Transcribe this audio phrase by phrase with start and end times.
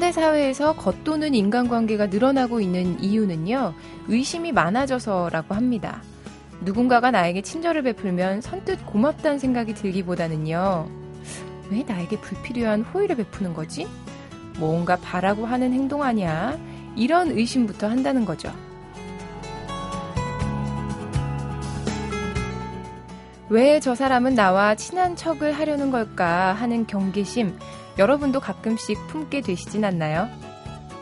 [0.00, 3.74] 현대 사회에서 겉도는 인간관계가 늘어나고 있는 이유는요,
[4.08, 6.00] 의심이 많아져서라고 합니다.
[6.62, 10.88] 누군가가 나에게 친절을 베풀면 선뜻 고맙다는 생각이 들기보다는요,
[11.70, 13.86] 왜 나에게 불필요한 호의를 베푸는 거지?
[14.58, 16.58] 뭔가 바라고 하는 행동 아니야?
[16.96, 18.50] 이런 의심부터 한다는 거죠.
[23.50, 27.58] 왜 저 사람은 나와 친한 척을 하려는 걸까 하는 경계심,
[28.00, 30.26] 여러분도 가끔씩 품게 되시진 않나요?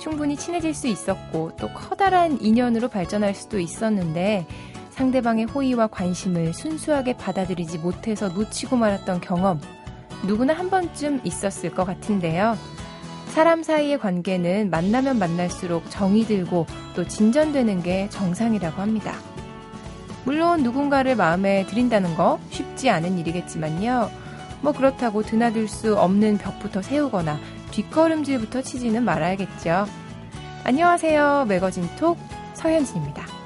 [0.01, 4.49] 충분히 친해질 수 있었고 또 커다란 인연으로 발전할 수도 있었는데
[4.91, 9.61] 상대방의 호의와 관심을 순수하게 받아들이지 못해서 놓치고 말았던 경험
[10.25, 12.59] 누구나 한 번쯤 있었을 것 같은데요.
[13.29, 19.15] 사람 사이의 관계는 만나면 만날수록 정이 들고 또 진전되는 게 정상이라고 합니다.
[20.25, 24.28] 물론 누군가를 마음에 들인다는 거 쉽지 않은 일이겠지만요.
[24.61, 27.39] 뭐 그렇다고 드나들 수 없는 벽부터 세우거나
[27.71, 29.87] 뒷걸음질부터 치지는 말아야겠죠.
[30.65, 31.47] 안녕하세요.
[31.49, 32.19] 매거진 톡
[32.55, 33.38] 서현진입니다.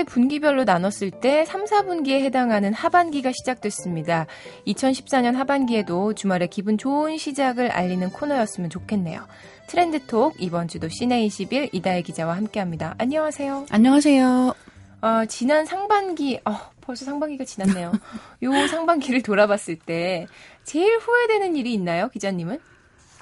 [0.00, 4.26] 한 해를 분기별로 나눴을 때 3, 4분기에 해당하는 하반기가 시작됐습니다.
[4.66, 9.26] 2014년 하반기에도 주말에 기분 좋은 시작을 알리는 코너였으면 좋겠네요.
[9.68, 12.94] 트렌드톡 이번 주도 시내 20일 이다혜 기자와 함께합니다.
[12.98, 13.66] 안녕하세요.
[13.70, 14.54] 안녕하세요.
[15.02, 17.92] 어, 지난 상반기, 어, 벌써 상반기가 지났네요.
[18.42, 20.26] 요 상반기를 돌아봤을 때
[20.64, 22.58] 제일 후회되는 일이 있나요, 기자님은?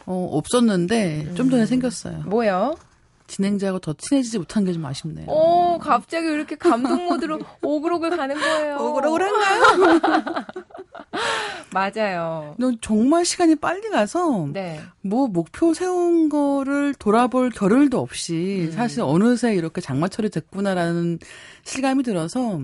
[0.06, 1.34] 어, 없었는데 음.
[1.34, 2.22] 좀 전에 생겼어요.
[2.27, 2.77] 뭐요?
[3.28, 5.27] 진행자하고 더 친해지지 못한 게 좀 아쉽네요.
[5.28, 8.77] 오, 갑자기 이렇게 감동 모드로 오그록을 가는 거예요.
[8.77, 10.00] 오그록을한가요?
[11.72, 12.56] 맞아요.
[12.80, 14.80] 정말 시간이 빨리 가서 네.
[15.02, 18.72] 뭐 목표 세운 거를 돌아볼 겨를도 없이 음.
[18.72, 21.18] 사실 어느새 이렇게 장마철이 됐구나라는
[21.64, 22.61] 실감이 들어서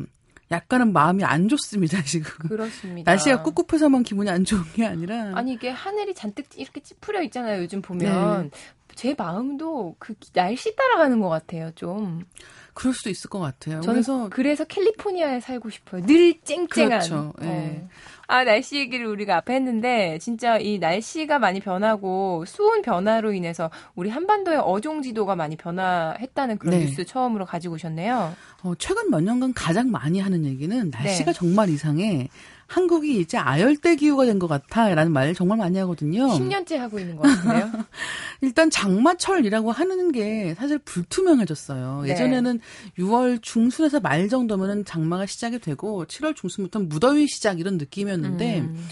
[0.50, 2.31] 약간은 마음이 안 좋습니다, 지금.
[2.49, 3.10] 그렇습니다.
[3.10, 5.32] 날씨가 꿉꿉해서만 기분이 안 좋은 게 아니라.
[5.34, 8.50] 아니, 이게 하늘이 잔뜩 이렇게 찌푸려 있잖아요, 요즘 보면.
[8.50, 8.59] 네.
[8.94, 12.25] 제 마음도 그 날씨 따라가는 것 같아요, 좀.
[12.74, 13.80] 그럴 수도 있을 것 같아요.
[13.80, 16.04] 그래서 그래서 캘리포니아에 살고 싶어요.
[16.04, 16.88] 늘 쨍쨍한.
[16.88, 17.32] 그렇죠.
[17.40, 17.80] 네.
[17.82, 17.88] 어.
[18.26, 24.10] 아 날씨 얘기를 우리가 앞에 했는데 진짜 이 날씨가 많이 변하고 수온 변화로 인해서 우리
[24.10, 26.86] 한반도의 어종 지도가 많이 변화했다는 그런 네.
[26.86, 28.34] 뉴스 처음으로 가지고 오셨네요.
[28.62, 31.38] 어, 최근 몇 년간 가장 많이 하는 얘기는 날씨가 네.
[31.38, 32.28] 정말 이상해.
[32.66, 36.26] 한국이 이제 아열대 기후가 된 것 같아라는 말을 정말 많이 하거든요.
[36.28, 37.70] 10년째 하고 있는 것 같은데요.
[38.42, 42.03] 일단 장마철이라고 하는 게 사실 불투명해졌어요.
[42.03, 42.10] 네.
[42.10, 42.60] 예전에는
[42.98, 48.86] 6월 중순에서 말 정도면은 장마가 시작이 되고 7월 중순부터 무더위 시작 이런 느낌이었는데 음.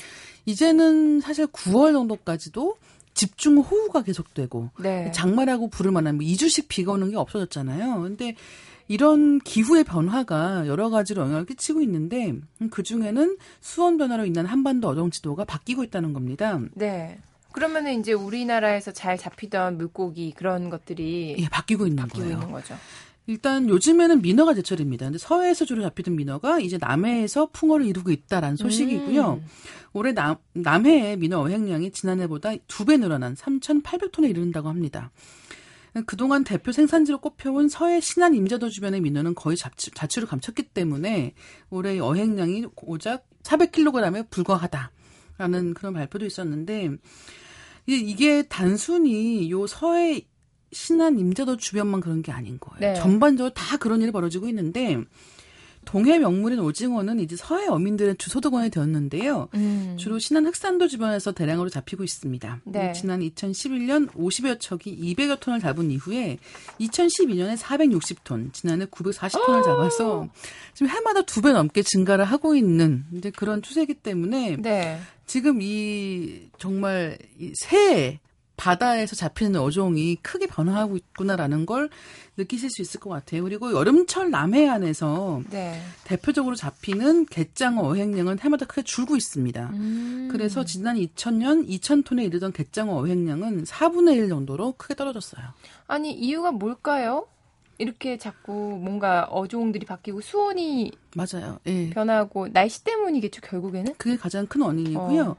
[0.46, 2.76] 이제는 사실 9월 정도까지도
[3.14, 5.10] 집중 호우가 계속되고 네.
[5.12, 8.00] 장마라고 부를 만한 뭐 2주씩 비가 오는 게 없어졌잖아요.
[8.02, 8.34] 근데
[8.92, 12.34] 이런 기후의 변화가 여러 가지로 영향을 끼치고 있는데
[12.70, 16.60] 그 중에는 수온 변화로 인한 한반도 어종 지도가 바뀌고 있다는 겁니다.
[16.74, 17.18] 네.
[17.52, 22.34] 그러면은 이제 우리나라에서 잘 잡히던 물고기 그런 것들이 예, 바뀌고 있는 바뀌고 거예요.
[22.34, 22.76] 있는 거죠.
[23.26, 25.06] 일단 요즘에는 민어가 제철입니다.
[25.06, 29.40] 근데 서해에서 주로 잡히던 민어가 이제 남해에서 풍어를 이루고 있다라는 소식이고요.
[29.42, 29.46] 음.
[29.94, 35.10] 올해 남, 남해의 민어 어획량이 지난해보다 두 배 늘어난 3,800톤에 이른다고 합니다.
[36.06, 41.34] 그동안 대표 생산지로 꼽혀온 서해 신안 임자도 주변의 민어는 거의 자취, 자취를 감췄기 때문에
[41.70, 46.90] 올해 어획량이 고작 400kg에 불과하다라는 그런 발표도 있었는데
[47.86, 50.26] 이게 단순히 요 서해
[50.72, 52.80] 신안 임자도 주변만 그런 게 아닌 거예요.
[52.80, 52.98] 네.
[52.98, 54.98] 전반적으로 다 그런 일이 벌어지고 있는데
[55.84, 59.48] 동해 명물인 오징어는 이제 서해 어민들의 주소득원이 되었는데요.
[59.54, 59.96] 음.
[59.98, 62.60] 주로 신안 흑산도 주변에서 대량으로 잡히고 있습니다.
[62.64, 62.92] 네.
[62.92, 66.38] 지난 2011년 50여 척이 200여 톤을 잡은 이후에
[66.80, 70.28] 2012년에 460톤, 지난해 940톤을 잡아서
[70.74, 74.98] 지금 해마다 두 배 넘게 증가를 하고 있는 이제 그런 추세이기 때문에 네.
[75.26, 78.20] 지금 이 정말 이 새
[78.56, 81.88] 바다에서 잡히는 어종이 크게 변화하고 있구나라는 걸
[82.36, 83.42] 느끼실 수 있을 것 같아요.
[83.42, 85.80] 그리고 여름철 남해안에서 네.
[86.04, 89.70] 대표적으로 잡히는 갯장어 어획량은 해마다 크게 줄고 있습니다.
[89.74, 90.28] 음.
[90.30, 95.44] 그래서 지난 2000년 2000톤에 이르던 갯장어 어획량은 4분의 1 정도로 크게 떨어졌어요.
[95.86, 97.26] 아니 이유가 뭘까요?
[97.78, 101.58] 이렇게 자꾸 뭔가 어종들이 바뀌고 수온이 맞아요.
[101.66, 101.90] 예.
[101.90, 103.94] 변하고 날씨 때문이겠죠 결국에는?
[103.98, 105.22] 그게 가장 큰 원인이고요.
[105.22, 105.36] 어.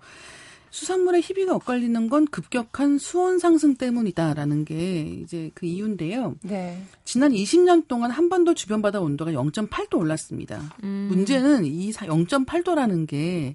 [0.74, 6.36] 수산물의 희비가 엇갈리는 건 급격한 수온 상승 때문이다라는 게 이제 그 이유인데요.
[6.42, 6.82] 네.
[7.06, 10.74] 지난 20년 동안 한반도 주변 바다 온도가 0.8도 올랐습니다.
[10.84, 11.10] 음.
[11.12, 13.54] 문제는 이 0.8도라는 게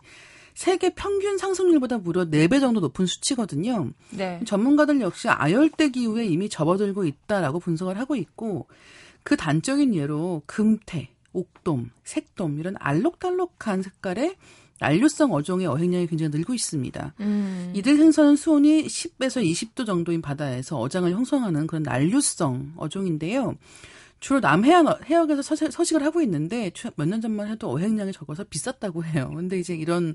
[0.54, 3.90] 세계 평균 상승률보다 무려 4배 정도 높은 수치거든요.
[4.10, 4.40] 네.
[4.46, 8.68] 전문가들 역시 아열대 기후에 이미 접어들고 있다라고 분석을 하고 있고
[9.24, 14.36] 그 단적인 예로 금태, 옥돔, 색돔 이런 알록달록한 색깔의
[14.80, 17.14] 난류성 어종의 어획량이 굉장히 늘고 있습니다.
[17.20, 17.72] 음.
[17.74, 23.54] 이들 생선은 수온이 10에서 20도 정도인 바다에서 어장을 형성하는 그런 난류성 어종인데요.
[24.20, 29.30] 주로 남해안 어- 해역에서 서식을 하고 있는데 몇 년 전만 해도 어획량이 적어서 비쌌다고 해요.
[29.36, 30.14] 근데 이제 이런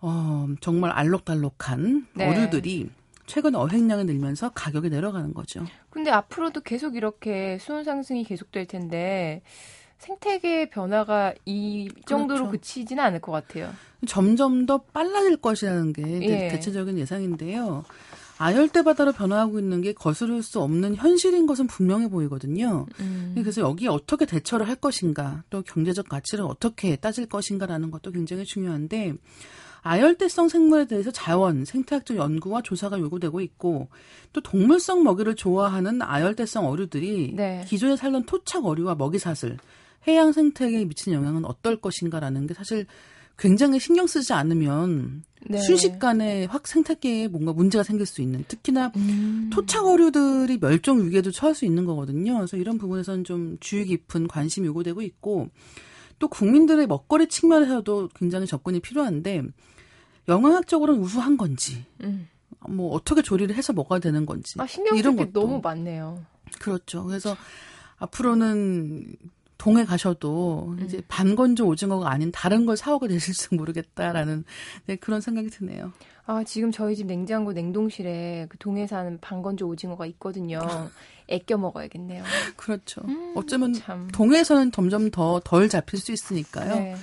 [0.00, 2.28] 어, 정말 알록달록한 네.
[2.28, 2.90] 어류들이
[3.26, 5.64] 최근 어획량이 늘면서 가격이 내려가는 거죠.
[5.88, 9.40] 근데 앞으로도 계속 이렇게 수온 상승이 계속될 텐데
[10.04, 12.50] 생태계 변화가 이 정도로 그렇죠.
[12.50, 13.70] 그치지는 않을 것 같아요.
[14.06, 16.48] 점점 더 빨라질 것이라는 게 예.
[16.48, 17.84] 대체적인 예상인데요.
[18.36, 22.86] 아열대 바다로 변화하고 있는 게 거스를 수 없는 현실인 것은 분명해 보이거든요.
[23.00, 23.32] 음.
[23.34, 29.14] 그래서 여기에 어떻게 대처를 할 것인가, 또 경제적 가치를 어떻게 따질 것인가라는 것도 굉장히 중요한데,
[29.82, 33.88] 아열대성 생물에 대해서 자원, 생태학적 연구와 조사가 요구되고 있고,
[34.32, 37.64] 또 동물성 먹이를 좋아하는 아열대성 어류들이 네.
[37.68, 39.58] 기존에 살던 토착 어류와 먹이사슬,
[40.06, 42.86] 해양 생태계에 미치는 영향은 어떨 것인가라는 게 사실
[43.36, 45.58] 굉장히 신경 쓰지 않으면 네.
[45.58, 49.50] 순식간에 확 생태계에 뭔가 문제가 생길 수 있는 특히나 음.
[49.52, 52.34] 토착 어류들이 멸종 위기에도 처할 수 있는 거거든요.
[52.34, 55.48] 그래서 이런 부분에서는 좀 주의 깊은 관심이 요구되고 있고
[56.18, 59.42] 또 국민들의 먹거리 측면에서도 굉장히 접근이 필요한데
[60.28, 62.28] 영양학적으로는 우수한 건지 음.
[62.68, 66.24] 뭐 어떻게 조리를 해서 먹어야 되는 건지 아, 신경 이런 것도 너무 많네요.
[66.60, 67.04] 그렇죠.
[67.04, 67.36] 그래서
[67.96, 69.16] 앞으로는
[69.58, 74.44] 동해 가셔도 이제 반건조 오징어가 아닌 다른 걸 사오게 되실지 모르겠다라는
[74.86, 75.92] 네, 그런 생각이 드네요.
[76.26, 80.58] 아, 지금 저희 집 냉장고 냉동실에 그 동해산 방건조 오징어가 있거든요.
[81.28, 82.24] 애껴 먹어야겠네요.
[82.56, 83.02] 그렇죠.
[83.06, 84.08] 음, 어쩌면 참.
[84.12, 86.74] 동해에서는 점점 더 덜 잡힐 수 있으니까요.
[86.74, 86.96] 네.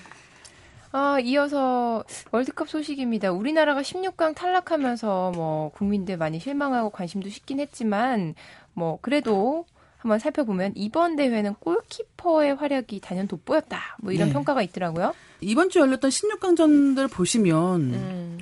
[0.92, 3.32] 아, 이어서 월드컵 소식입니다.
[3.32, 8.36] 우리나라가 16강 탈락하면서 뭐 국민들 많이 실망하고 관심도 식긴 했지만
[8.74, 9.66] 뭐 그래도
[10.02, 13.98] 한번 살펴보면 이번 대회는 골키퍼의 활약이 단연 돋보였다.
[14.02, 14.34] 뭐 이런 네.
[14.34, 15.14] 평가가 있더라고요.
[15.42, 18.40] 이번 주 열렸던 16강전들 보시면 음.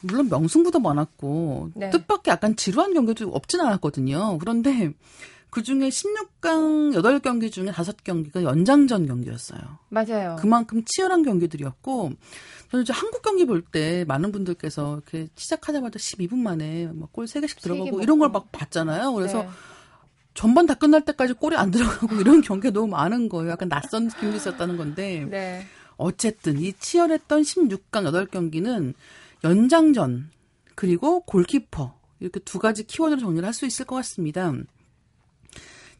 [0.00, 1.90] 물론 명승부도 많았고 네.
[1.90, 4.38] 뜻밖의 약간 지루한 경기도 없진 않았거든요.
[4.38, 4.92] 그런데
[5.50, 9.60] 그 중에 16강 8경기 중에 5경기가 연장전 경기였어요.
[9.90, 10.36] 맞아요.
[10.38, 12.12] 그만큼 치열한 경기들이었고
[12.70, 17.56] 저는 이제 한국 경기 볼 때 많은 분들께서 이렇게 시작하자마자 12분 만에 막 골 3개씩
[17.56, 18.02] 개 들어가고 먹고.
[18.02, 19.12] 이런 걸 막 봤잖아요.
[19.12, 19.48] 그래서 네.
[20.34, 23.50] 전반 다 끝날 때까지 골이 안 들어가고 이런 경기가 너무 많은 거예요.
[23.50, 25.66] 약간 낯선 느낌이 있었다는 건데 네.
[25.96, 28.94] 어쨌든 이 치열했던 16강 8경기는
[29.44, 30.30] 연장전
[30.74, 34.52] 그리고 골키퍼 이렇게 두 가지 키워드로 정리를 할 수 있을 것 같습니다.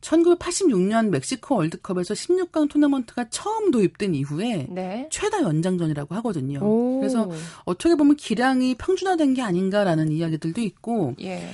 [0.00, 5.08] 1986년 멕시코 월드컵에서 16강 토너먼트가 처음 도입된 이후에 네.
[5.10, 6.60] 최다 연장전이라고 하거든요.
[6.62, 7.00] 오.
[7.00, 7.30] 그래서
[7.64, 11.50] 어떻게 보면 기량이 평준화된 게 아닌가라는 이야기들도 있고 예.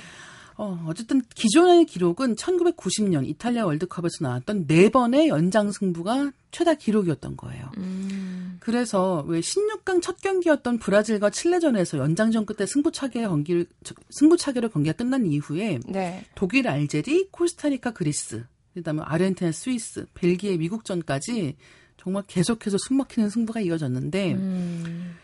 [0.59, 7.71] 어, 어쨌든 기존의 기록은 1990년 이탈리아 월드컵에서 나왔던 네 번의 연장 승부가 최다 기록이었던 거예요.
[7.77, 8.57] 음.
[8.61, 13.67] 그래서 왜 16강 첫 경기였던 브라질과 칠레전에서 연장전 끝에 승부차기의 경기를
[14.11, 16.25] 승부차기로 경기가 끝난 이후에 네.
[16.35, 21.57] 독일, 알제리, 코스타리카, 그리스, 그다음에 아르헨티나, 스위스, 벨기에, 미국전까지
[21.99, 25.17] 정말 계속해서 숨막히는 승부가 이어졌는데 음.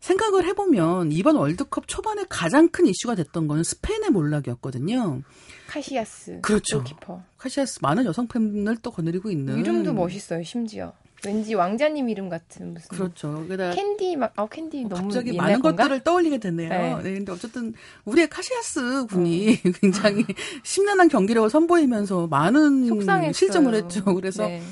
[0.00, 5.22] 생각을 해보면 이번 월드컵 초반에 가장 큰 이슈가 됐던 거는 스페인의 몰락이었거든요.
[5.68, 6.40] 카시아스.
[6.40, 6.78] 그렇죠.
[6.78, 7.22] 골키퍼.
[7.36, 10.92] 카시아스 많은 여성 팬을 또 거느리고 있는 이름도 멋있어요, 심지어.
[11.26, 12.88] 왠지 왕자님 이름 같은 무슨.
[12.88, 13.44] 그렇죠.
[13.48, 15.82] 게다가 캔디 막, 아 캔디 너무 갑자기 많은 건가?
[15.82, 16.68] 것들을 떠올리게 되네요.
[16.68, 16.94] 네.
[17.02, 17.14] 네.
[17.14, 17.74] 근데 어쨌든
[18.04, 20.24] 우리의 카시아스 군이 굉장히
[20.62, 23.32] 심란한 경기력을 선보이면서 많은 속상했어요.
[23.32, 24.04] 실점을 했죠.
[24.14, 24.62] 그래서 네.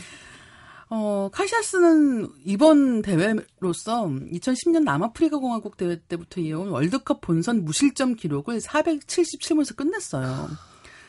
[0.88, 9.74] 어, 카시아스는 이번 대회로서 2010년 남아프리카 공화국 대회 때부터 이어온 월드컵 본선 무실점 기록을 477번에서
[9.76, 10.48] 끝냈어요.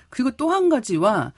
[0.10, 1.34] 그리고 또 한 가지와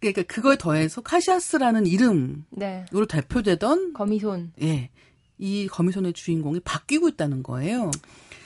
[0.00, 2.84] 그러니까 그거에 더해서 카시아스라는 이름으로 네.
[3.08, 4.52] 대표되던 거미손.
[4.62, 4.90] 예.
[5.38, 7.90] 이 거미손의 주인공이 바뀌고 있다는 거예요.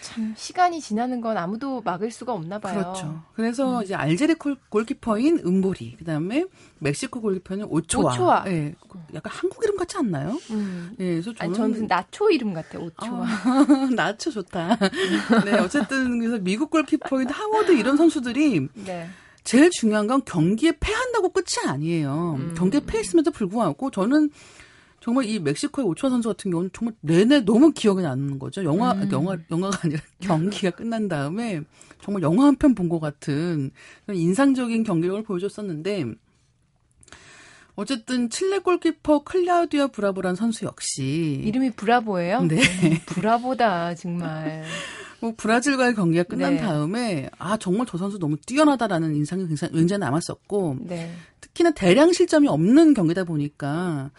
[0.06, 2.78] 참 시간이 지나는 건 아무도 막을 수가 없나 봐요.
[2.78, 3.22] 그렇죠.
[3.34, 6.44] 그래서 이제 알제리 골, 골키퍼인 은보리, 그다음에
[6.78, 8.12] 멕시코 골키퍼는 오초아.
[8.12, 8.44] 오초아.
[8.46, 8.74] 예.
[9.14, 10.38] 약간 한국 이름 같지 않나요?
[10.50, 10.94] 음.
[11.00, 11.04] 예.
[11.20, 12.78] 그래서 아니, 저는 저는 무슨 나초 이름 같아.
[12.78, 13.24] 오초아.
[13.24, 14.76] 아, 나초 좋다.
[15.44, 19.08] 네, 어쨌든 그래서 미국 골키퍼인 하워드 이런 선수들이 네.
[19.42, 22.36] 제일 중요한 건 경기에 패한다고 끝이 아니에요.
[22.38, 22.54] 음.
[22.56, 24.30] 경기에 패했음에도 불구하고 저는
[25.06, 28.64] 정말 이 멕시코의 오초아 선수 같은 경우는 정말 내내 너무 기억에 남는 거죠.
[28.64, 29.08] 영화 음.
[29.12, 31.60] 영화 영화가 아니라 경기가 끝난 다음에
[32.02, 33.70] 정말 영화 한 편 본 것 같은
[34.12, 36.06] 인상적인 경기력을 보여줬었는데
[37.76, 42.40] 어쨌든 칠레 골키퍼 클라우디아 브라보란 선수 역시 이름이 브라보예요?
[42.42, 42.56] 네.
[42.56, 44.64] 음, 브라보다 정말.
[45.20, 46.60] 뭐 브라질과의 경기가 끝난 네.
[46.60, 51.12] 다음에 아 정말 저 선수 너무 뛰어나다라는 인상이 굉장히 굉장히 남았었고 네.
[51.40, 54.10] 특히나 대량 실점이 없는 경기다 보니까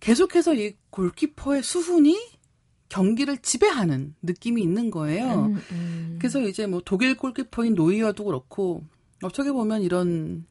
[0.00, 2.18] 계속해서 이 골키퍼의 수훈이
[2.88, 5.46] 경기를 지배하는 느낌이 있는 거예요.
[5.46, 6.16] 음, 음.
[6.18, 8.82] 그래서 이제 뭐 독일 골키퍼인 노이어도 그렇고
[9.22, 10.44] 어떻게 보면 이런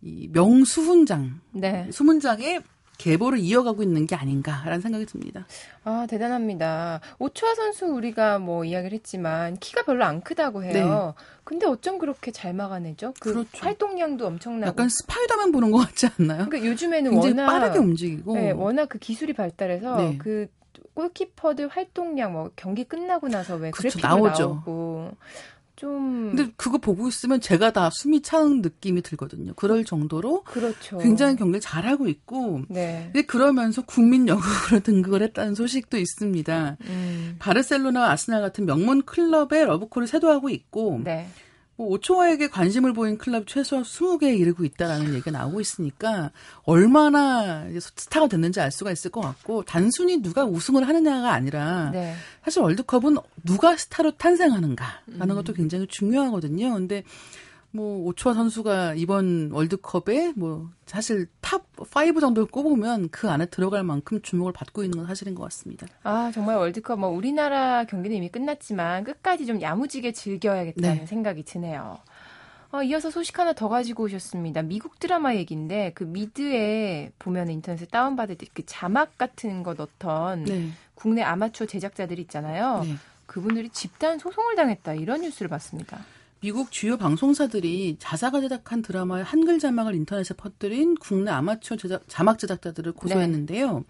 [0.00, 1.88] 이 명수훈장, 네.
[1.92, 2.62] 수문장의
[3.02, 5.44] 계보를 이어가고 있는 게 아닌가라는 생각이 듭니다.
[5.84, 7.00] 아, 대단합니다.
[7.18, 11.14] 오초아 선수 우리가 뭐 이야기를 했지만 키가 별로 안 크다고 해요.
[11.42, 13.14] 근데 어쩜 그렇게 잘 막아내죠?
[13.18, 13.34] 그 네.
[13.34, 13.64] 그렇죠.
[13.64, 14.68] 활동량도 엄청나고.
[14.68, 16.46] 약간 스파이더맨 보는 것 같지 않나요?
[16.48, 20.18] 그러니까 요즘에는 워낙 빠르게 움직이고 네, 워낙 그 기술이 발달해서 네.
[20.18, 20.46] 그
[20.94, 24.42] 골키퍼들 활동량 뭐 경기 끝나고 나서 왜 그렇죠, 나오죠.
[24.42, 25.10] 나오고
[25.76, 29.54] 좀 근데 그거 보고 있으면 제가 다 숨이 차는 느낌이 들거든요.
[29.54, 30.98] 그럴 정도로 그렇죠.
[30.98, 33.10] 굉장히 경기를 잘하고 있고 네.
[33.12, 36.76] 근데 그러면서 국민 영웅으로 등극을 했다는 소식도 있습니다.
[36.86, 37.36] 음.
[37.38, 41.28] 바르셀로나와 아스날 같은 명문 클럽에 러브콜을 세도하고 있고 네.
[41.76, 46.30] 뭐 오초아에게 관심을 보인 클럽 최소한 20개에 이르고 있다라는 얘기가 나오고 있으니까
[46.64, 52.14] 얼마나 스타가 됐는지 알 수가 있을 것 같고 단순히 누가 우승을 하느냐가 아니라 네.
[52.44, 55.34] 사실 월드컵은 누가 스타로 탄생하는가라는 음.
[55.34, 56.74] 것도 굉장히 중요하거든요.
[56.74, 57.04] 근데
[57.72, 64.20] 뭐 오초아 선수가 이번 월드컵에 뭐 사실 top 5 정도를 꼽으면 그 안에 들어갈 만큼
[64.22, 65.86] 주목을 받고 있는 건 사실인 것 같습니다.
[66.02, 71.06] 아, 정말 월드컵 뭐 우리나라 경기는 이미 끝났지만 끝까지 좀 야무지게 즐겨야겠다는 네.
[71.06, 71.98] 생각이 드네요.
[72.72, 74.62] 어, 이어서 소식 하나 더 가지고 오셨습니다.
[74.62, 80.68] 미국 드라마 얘기인데 그 미드에 보면 인터넷에 다운받을 때 그 자막 같은 거 넣던 네.
[80.94, 82.82] 국내 아마추어 제작자들 있잖아요.
[82.84, 82.94] 네.
[83.26, 86.04] 그분들이 집단 소송을 당했다 이런 뉴스를 봤습니다.
[86.42, 92.92] 미국 주요 방송사들이 자사가 제작한 드라마의 한글 자막을 인터넷에 퍼뜨린 국내 아마추어 제작, 자막 제작자들을
[92.94, 93.84] 고소했는데요.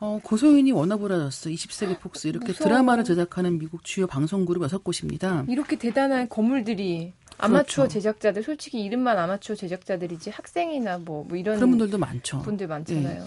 [0.00, 2.68] 어, 고소인이 워너브라더스, 20세기 폭스 이렇게 무서워.
[2.68, 5.48] 드라마를 제작하는 미국 주요 방송 그룹 6곳입니다.
[5.48, 7.94] 이렇게 대단한 거물들이 아마추어 그렇죠.
[7.94, 12.42] 제작자들 솔직히 이름만 아마추어 제작자들이지 학생이나 뭐, 뭐 이런 그런 분들도 많죠.
[12.42, 13.24] 분들 많잖아요.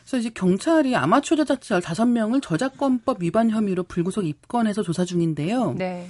[0.00, 5.74] 그래서 이제 경찰이 아마추어 제작자 5명을 저작권법 위반 혐의로 불구속 입건해서 조사 중인데요.
[5.74, 6.08] 네.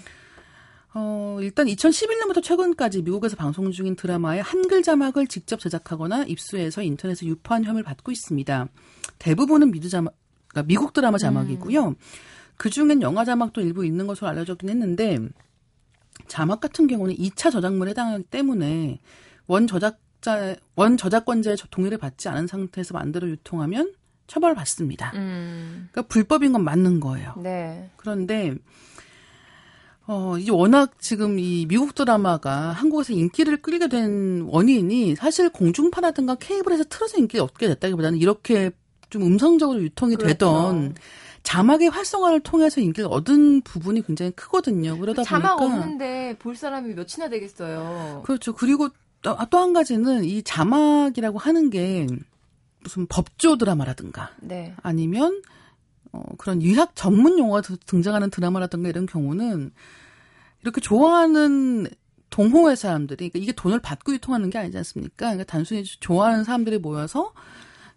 [0.99, 7.63] 어, 일단 2011년부터 최근까지 미국에서 방송 중인 드라마에 한글 자막을 직접 제작하거나 입수해서 인터넷에 유포한
[7.63, 8.67] 혐의를 받고 있습니다.
[9.21, 10.15] 대부분은 미드 자막,
[10.49, 11.95] 그러니까 미국 드라마 자막이고요.
[12.57, 15.19] 그 중엔 영화 자막도 일부 있는 것으로 알려졌긴 했는데,
[16.27, 18.99] 자막 같은 경우는 2차 저작물에 해당하기 때문에
[19.47, 23.95] 원 저작자, 원 저작권자의 동의를 받지 않은 상태에서 만들어 유통하면
[24.27, 25.13] 처벌받습니다.
[25.15, 25.89] 음.
[25.93, 27.35] 그러니까 불법인 건 맞는 거예요.
[27.41, 27.89] 네.
[27.97, 28.57] 그런데
[30.11, 36.85] 어 이제 워낙 지금 이 미국 드라마가 한국에서 인기를 끌게 된 원인이 사실 공중파라든가 케이블에서
[36.85, 38.71] 틀어서 인기가 얻게 됐다기보다는 이렇게
[39.11, 40.33] 좀 음성적으로 유통이 그렇죠.
[40.33, 40.95] 되던
[41.43, 44.99] 자막의 활성화를 통해서 인기를 얻은 부분이 굉장히 크거든요.
[44.99, 48.23] 그러다 자막 보니까 없는데 볼 사람이 몇이나 되겠어요.
[48.25, 48.55] 그렇죠.
[48.55, 48.89] 그리고
[49.23, 52.07] 또한 가지는 이 자막이라고 하는 게
[52.81, 54.75] 무슨 법조 드라마라든가 네.
[54.83, 55.43] 아니면
[56.19, 59.71] 어, 그런 의학 전문 용어가 드- 등장하는 드라마라든가 이런 경우는
[60.63, 61.87] 이렇게 좋아하는
[62.31, 65.27] 동호회 사람들이 그러니까 이게 돈을 받고 유통하는 게 아니지 않습니까?
[65.27, 67.33] 그러니까 단순히 좋아하는 사람들이 모여서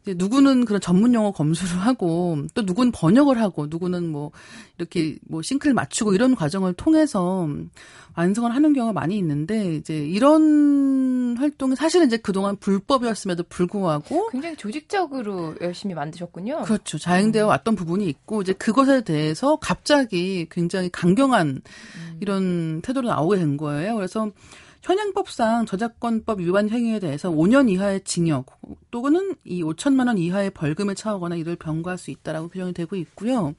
[0.03, 4.31] 이제 누구는 그런 전문 용어 검수를 하고 또 누구는 번역을 하고 누구는 뭐
[4.77, 7.47] 이렇게 뭐 싱크를 맞추고 이런 과정을 통해서
[8.15, 15.55] 완성을 하는 경우가 많이 있는데 이제 이런 활동이 사실은 이제 그동안 불법이었음에도 불구하고 굉장히 조직적으로
[15.61, 16.63] 열심히 만드셨군요.
[16.63, 16.97] 그렇죠.
[16.97, 21.61] 자행되어 왔던 부분이 있고 이제 그것에 대해서 갑자기 굉장히 강경한
[22.19, 23.95] 이런 태도로 나오게 된 거예요.
[23.95, 24.31] 그래서
[24.81, 28.47] 현행법상 저작권법 위반 행위에 대해서 5년 이하의 징역
[28.89, 33.53] 또는 이 5천만 원 이하의 벌금에 처하거나 이를 병과할 수 있다라고 규정이 되고 있고요.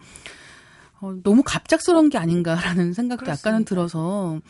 [1.00, 3.68] 어, 너무 갑작스러운 게 아닌가라는 생각도 약간은 그렇습니다.
[3.68, 4.40] 들어서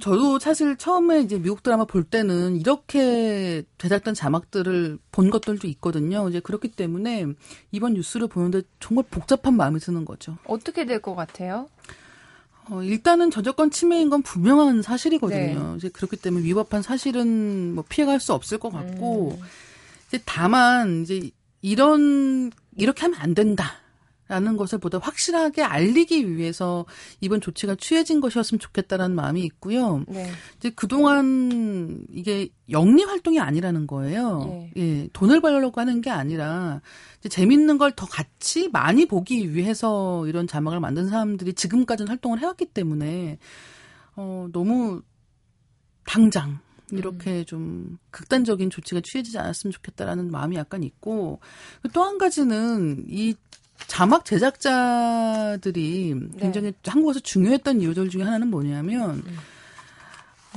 [0.00, 6.28] 저도 사실 처음에 이제 미국 드라마 볼 때는 이렇게 제작된 자막들을 본 것들도 있거든요.
[6.28, 7.26] 이제 그렇기 때문에
[7.72, 10.36] 이번 뉴스를 보는데 정말 복잡한 마음이 드는 거죠.
[10.46, 11.68] 어떻게 될 것 같아요?
[12.68, 15.70] 어, 일단은 저작권 침해인 건 분명한 사실이거든요.
[15.72, 15.76] 네.
[15.76, 19.46] 이제 그렇기 때문에 위법한 사실은 뭐 피해갈 수 없을 것 같고, 음.
[20.08, 21.30] 이제 다만 이제
[21.62, 23.74] 이런 이렇게 하면 안 된다.
[24.30, 26.86] 라는 것을 보다 확실하게 알리기 위해서
[27.20, 30.04] 이번 조치가 취해진 것이었으면 좋겠다라는 마음이 있고요.
[30.06, 30.30] 네.
[30.56, 34.70] 이제 그동안 이게 영리 활동이 아니라는 거예요.
[34.76, 34.80] 예.
[34.80, 35.08] 예.
[35.12, 36.80] 돈을 벌려고 하는 게 아니라
[37.18, 42.66] 이제 재밌는 걸 더 같이 많이 보기 위해서 이런 자막을 만든 사람들이 지금까지는 활동을 해왔기
[42.66, 43.38] 때문에
[44.14, 45.02] 어 너무
[46.06, 46.60] 당장
[46.92, 47.44] 이렇게 음.
[47.46, 51.40] 좀 극단적인 조치가 취해지지 않았으면 좋겠다라는 마음이 약간 있고
[51.92, 53.34] 또 한 가지는 이
[53.86, 56.38] 자막 제작자들이 네.
[56.40, 59.38] 굉장히 한국에서 중요했던 이유들 중에 하나는 뭐냐면 음.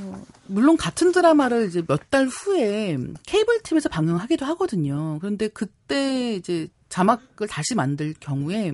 [0.00, 5.18] 어, 물론 같은 드라마를 이제 몇 달 후에 케이블 TV에서 방영하기도 하거든요.
[5.20, 8.72] 그런데 그때 이제 자막을 다시 만들 경우에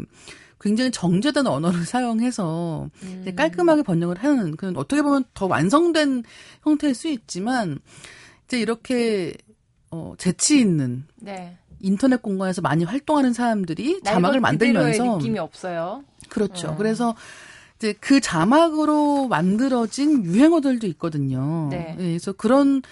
[0.61, 3.33] 굉장히 정제된 언어를 사용해서 음.
[3.35, 6.25] 깔끔하게 번역을 하는 그런 어떻게 보면 더 완성된
[6.63, 7.79] 형태일 수 있지만
[8.45, 9.33] 이제 이렇게
[9.91, 11.57] 어 재치 있는 네.
[11.81, 16.05] 인터넷 공간에서 많이 활동하는 사람들이 자막을 만들면서 느낌이 없어요.
[16.29, 16.71] 그렇죠.
[16.71, 16.77] 음.
[16.77, 17.15] 그래서
[17.79, 21.69] 이제 그 자막으로 만들어진 유행어들도 있거든요.
[21.71, 21.95] 네.
[21.97, 22.09] 네.
[22.09, 22.83] 그래서 그런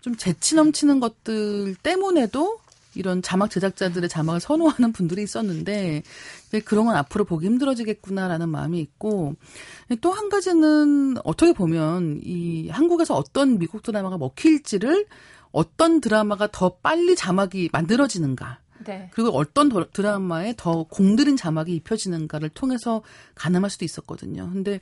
[0.00, 2.58] 좀 재치 넘치는 것들 때문에도
[2.94, 6.02] 이런 자막 제작자들의 자막을 선호하는 분들이 있었는데
[6.64, 9.34] 그런 건 앞으로 보기 힘들어지겠구나라는 마음이 있고
[10.00, 15.06] 또 한 가지는 어떻게 보면 이 한국에서 어떤 미국 드라마가 먹힐지를
[15.54, 19.08] 어떤 드라마가 더 빨리 자막이 만들어지는가 네.
[19.14, 23.02] 그리고 어떤 드라마에 더 공들인 자막이 입혀지는가를 통해서
[23.36, 24.50] 가늠할 수도 있었거든요.
[24.52, 24.80] 근데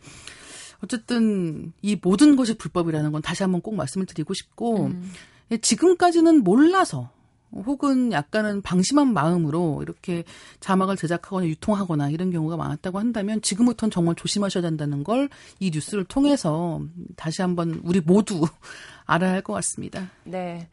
[0.83, 5.13] 어쨌든 이 모든 것이 불법이라는 건 다시 한번 꼭 말씀을 드리고 싶고 음.
[5.61, 7.11] 지금까지는 몰라서
[7.53, 10.25] 혹은 약간은 방심한 마음으로 이렇게
[10.61, 15.29] 자막을 제작하거나 유통하거나 이런 경우가 많았다고 한다면 지금부터는 정말 조심하셔야 된다는 걸
[15.61, 16.81] 이 뉴스를 통해서
[17.17, 18.47] 다시 한번 우리 모두
[19.07, 20.11] 알아야 할 것 같습니다.
[20.25, 20.69] 네.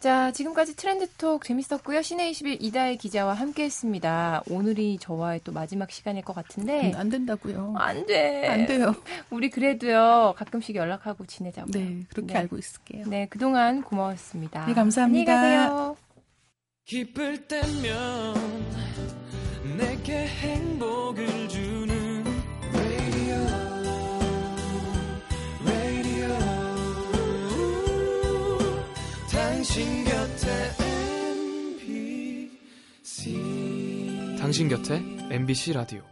[0.00, 1.98] 자, 지금까지 트렌드톡 재밌었고요.
[2.00, 4.42] 시내21 이다혜 기자와 함께 했습니다.
[4.48, 6.92] 오늘이 저와의 또 마지막 시간일 것 같은데.
[6.94, 7.74] 안 된다고요.
[7.78, 8.46] 안 돼.
[8.46, 8.94] 안 돼요.
[9.30, 11.72] 우리 그래도요, 가끔씩 연락하고 지내자고요.
[11.72, 12.38] 네, 그렇게 네.
[12.38, 13.06] 알고 있을게요.
[13.08, 14.66] 네, 그동안 고마웠습니다.
[14.66, 15.32] 네, 감사합니다.
[15.32, 15.96] 안녕히 가세요.
[16.84, 18.34] 기쁠 때면
[19.76, 21.77] 내게 행복을 주
[29.58, 30.46] 당신 곁에
[33.02, 36.02] MBC 당신 곁에 MBC 라디오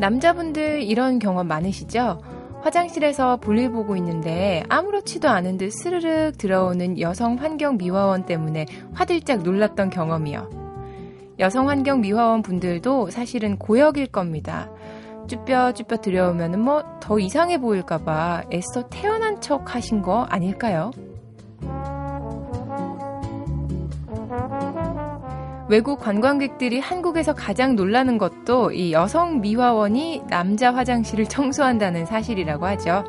[0.00, 2.20] 남자분들 이런 경험 많으시죠?
[2.62, 9.90] 화장실에서 볼일 보고 있는데 아무렇지도 않은 듯 스르륵 들어오는 여성 환경 미화원 때문에 화들짝 놀랐던
[9.90, 10.58] 경험이요.
[11.38, 14.68] 여성 환경 미화원 분들도 사실은 고역일 겁니다.
[15.30, 20.92] 쭈뼛쭈뼛 들여오면 뭐 더 이상해 보일까봐 애써 태어난 척 하신 거 아닐까요?
[25.68, 33.02] 외국 관광객들이 한국에서 가장 놀라는 것도 이 여성 미화원이 남자 화장실을 청소한다는 사실이라고 하죠.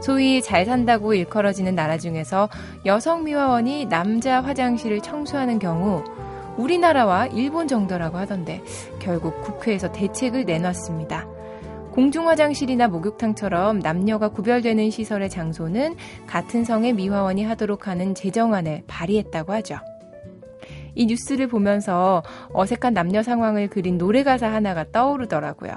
[0.00, 2.48] 소위 잘 산다고 일컬어지는 나라 중에서
[2.86, 6.04] 여성 미화원이 남자 화장실을 청소하는 경우
[6.56, 8.62] 우리나라와 일본 정도라고 하던데
[9.00, 11.33] 결국 국회에서 대책을 내놨습니다.
[11.94, 15.94] 공중화장실이나 목욕탕처럼 남녀가 구별되는 시설의 장소는
[16.26, 19.76] 같은 성의 미화원이 하도록 하는 제정안을 발의했다고 하죠.
[20.96, 25.72] 이 뉴스를 보면서 어색한 남녀 상황을 그린 노래 가사 하나가 떠오르더라고요.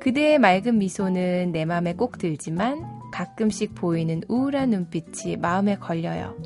[0.00, 6.36] 그대의 맑은 미소는 내 맘에 꼭 들지만 가끔씩 보이는 우울한 눈빛이 마음에 걸려요.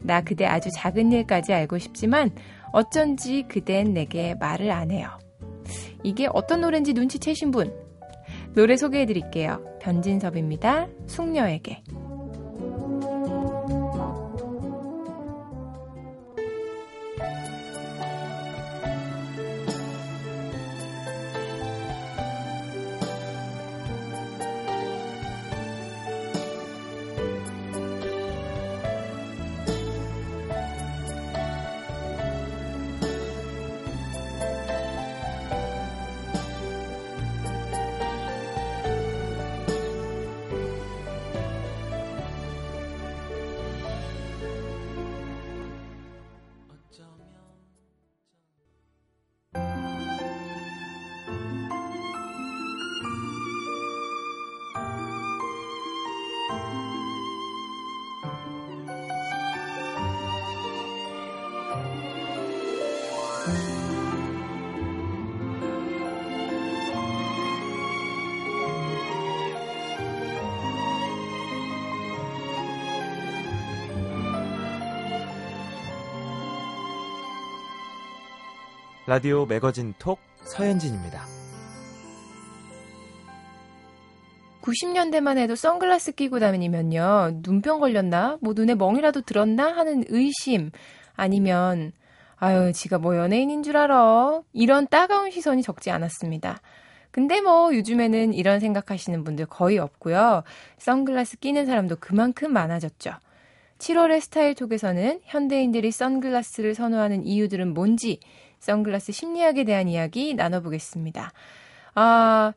[0.00, 2.32] 나 그대 아주 작은 일까지 알고 싶지만
[2.72, 5.10] 어쩐지 그댄 내게 말을 안 해요.
[6.02, 7.83] 이게 어떤 노래인지 눈치채신 분
[8.54, 9.64] 노래 소개해 드릴게요.
[9.80, 10.88] 변진섭입니다.
[11.06, 11.82] 숙녀에게.
[79.06, 81.26] 라디오 매거진 톡 서현진입니다.
[84.62, 87.40] 90년대만 해도 선글라스 끼고 다니면요.
[87.42, 88.38] 눈병 걸렸나?
[88.40, 89.76] 뭐 눈에 멍이라도 들었나?
[89.76, 90.70] 하는 의심
[91.16, 91.92] 아니면
[92.36, 94.40] 아유, 지가 뭐 연예인인 줄 알아.
[94.54, 96.62] 이런 따가운 시선이 적지 않았습니다.
[97.10, 100.44] 근데 뭐 요즘에는 이런 생각하시는 분들 거의 없고요.
[100.78, 103.12] 선글라스 끼는 사람도 그만큼 많아졌죠.
[103.78, 108.20] 7월의 스타일 톡에서는 현대인들이 선글라스를 선호하는 이유들은 뭔지
[108.64, 111.32] 선글라스 심리학에 대한 이야기 나눠보겠습니다.
[111.94, 112.52] 아,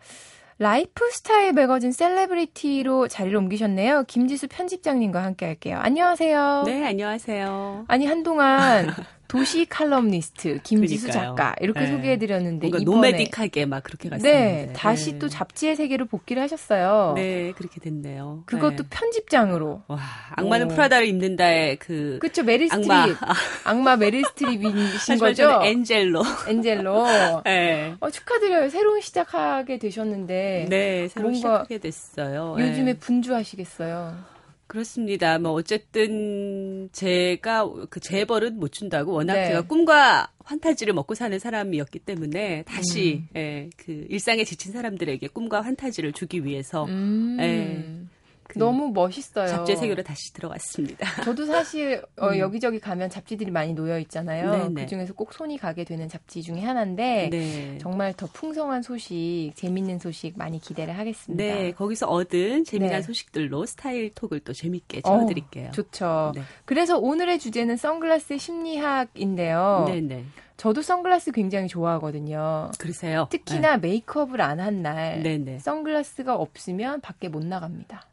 [0.60, 4.06] 라이프스타일 매거진 셀레브리티로 자리를 옮기셨네요.
[4.08, 5.78] 김지수 편집장님과 함께 할게요.
[5.82, 6.64] 안녕하세요.
[6.66, 7.86] 네, 안녕하세요.
[7.88, 8.88] 아니, 한동안
[9.28, 11.36] 도시 칼럼니스트 김지수 그러니까요.
[11.36, 11.88] 작가 이렇게 네.
[11.88, 14.68] 소개해드렸는데 뭔가 이번에 nomadic하게 막 그렇게 갔었는데.
[14.68, 17.14] 네 다시 또 잡지의 세계로 복귀를 하셨어요.
[17.16, 18.44] 네, 그렇게 됐네요.
[18.46, 18.90] 그것도 네.
[18.90, 19.84] 편집장으로.
[19.88, 20.00] 와,
[20.36, 20.76] 악마는 오.
[20.76, 23.16] 프라다를 입는다의 그 그쵸 메릴 스트립 악마.
[23.66, 25.60] 악마, 메릴 스트립이신 거죠?
[25.64, 26.24] 엔젤로.
[26.48, 27.06] 엔젤로.
[27.44, 27.96] 네.
[28.00, 28.70] 어, 축하드려요.
[28.70, 32.56] 새로운 시작하게 되셨는데 네, 새로 뭔가 시작하게 됐어요.
[32.60, 33.00] 요즘에 네.
[33.00, 34.37] 분주하시겠어요.
[34.68, 35.40] 그렇습니다.
[35.40, 39.48] 뭐 어쨌든 제가 그 재벌은 못 준다고 워낙 네.
[39.48, 43.38] 제가 꿈과 환타지를 먹고 사는 사람이었기 때문에 다시 음.
[43.38, 47.38] 예, 그 일상에 지친 사람들에게 꿈과 환타지를 주기 위해서 음.
[47.38, 48.08] 네.
[48.48, 49.48] 그 너무 멋있어요.
[49.48, 51.06] 잡지 세계로 다시 들어갔습니다.
[51.26, 52.38] 저도 사실 어, 음.
[52.40, 54.52] 여기저기 가면 잡지들이 많이 놓여 있잖아요.
[54.52, 54.82] 네네.
[54.84, 57.78] 그 중에서 꼭 손이 가게 되는 잡지 중에 하나인데 네.
[57.80, 61.44] 정말 더 풍성한 소식, 재밌는 소식 많이 기대를 하겠습니다.
[61.44, 63.02] 네, 거기서 얻은 재미난 네.
[63.02, 65.72] 소식들로 스타일 톡을 또 재밌게 어, 채워드릴게요.
[65.72, 66.32] 좋죠.
[66.36, 66.42] 네.
[66.66, 69.86] 그래서 오늘의 주제는 선글라스 심리학인데요.
[69.88, 70.24] 네, 네.
[70.58, 72.72] 저도 선글라스 굉장히 좋아하거든요.
[72.80, 73.28] 그러세요.
[73.30, 75.60] 특히나 메이크업을 안 한 날 네, 네.
[75.60, 78.08] 선글라스가 없으면 밖에 못 나갑니다.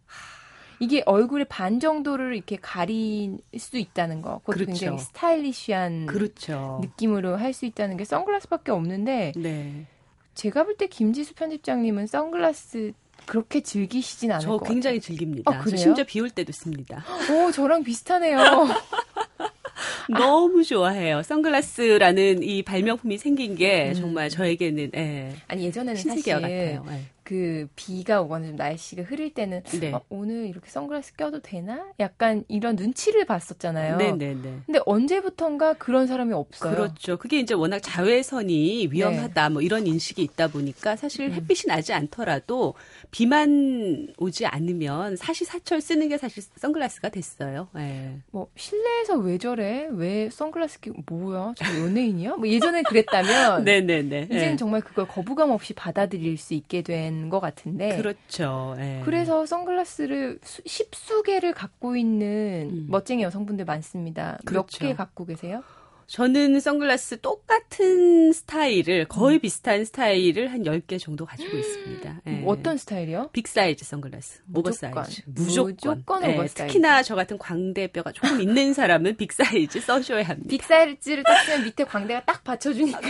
[0.81, 4.39] 이게 얼굴의 반 정도를 이렇게 가릴 수 있다는 거.
[4.41, 4.67] 그것도 그렇죠.
[4.67, 6.79] 굉장히 스타일리시한 그렇죠.
[6.83, 9.87] 느낌으로 할 수 있다는 게 선글라스밖에 없는데 네.
[10.35, 12.93] 제가 볼 때 김지수 편집장님은 선글라스
[13.27, 14.75] 그렇게 즐기시진 않을 저것 같아요.
[14.75, 15.51] 굉장히 즐깁니다.
[15.51, 15.77] 어, 저 그래요?
[15.77, 17.05] 심지어 비 올 때도 씁니다.
[17.31, 18.39] 오, 저랑 비슷하네요.
[20.11, 21.23] 너무 좋아해요.
[21.23, 23.95] 선글라스라는 이 발명품이 생긴 게 음.
[23.95, 26.85] 정말 저에게는 예, 아니 예전에는 사실 같아요.
[26.91, 27.01] 예.
[27.25, 29.93] 그 비가 오거나 좀 날씨가 흐릴 때는 네.
[29.93, 31.87] 어, 오늘 이렇게 선글라스 껴도 되나?
[31.99, 33.97] 약간 이런 눈치를 봤었잖아요.
[33.97, 34.61] 네네네.
[34.67, 36.75] 근데 언제부턴가 그런 사람이 없어요.
[36.75, 37.17] 그렇죠.
[37.17, 41.35] 그게 이제 워낙 자외선이 위험하다 뭐 이런 인식이 있다 보니까 사실 네.
[41.35, 41.41] 음.
[41.41, 42.75] 햇빛이 나지 않더라도
[43.11, 47.69] 비만 오지 않으면 사시사철 쓰는 게 사실 선글라스가 됐어요.
[47.79, 48.19] 예.
[48.33, 49.89] 뭐 실내에서 왜 저래?
[49.91, 51.55] 왜 선글라스 끼고 뭐야?
[51.57, 52.37] 저 연예인이야?
[52.37, 54.25] 뭐 예전에 그랬다면 네네네.
[54.31, 54.57] 이제는 예.
[54.57, 57.97] 정말 그걸 거부감 없이 받아들일 수 있게 된것 같은데.
[57.97, 58.75] 그렇죠.
[58.79, 59.01] 예.
[59.05, 62.87] 그래서 선글라스를 수- 십수 개를 갖고 있는 음.
[62.89, 64.33] 멋쟁이 여성분들 많습니다.
[64.39, 64.79] 몇 그렇죠.
[64.79, 65.63] 개 갖고 계세요?
[66.07, 72.21] 저는 선글라스 똑같은 스타일을 거의 비슷한 스타일을 한 10개 정도 가지고 있습니다.
[72.27, 72.31] 예.
[72.31, 73.31] 뭐 어떤 스타일이요?
[73.33, 74.43] big size 선글라스.
[74.45, 74.93] 무조건.
[74.93, 75.23] 오버사이즈.
[75.25, 75.73] 무조건.
[75.73, 76.55] 무조건 예, 오버사이즈.
[76.57, 80.47] 특히나 저 같은 광대뼈가 조금 있는 사람은 big size 써줘야 합니다.
[80.51, 83.01] big size를 딱 쓰면 밑에 광대가 딱 받쳐주니까.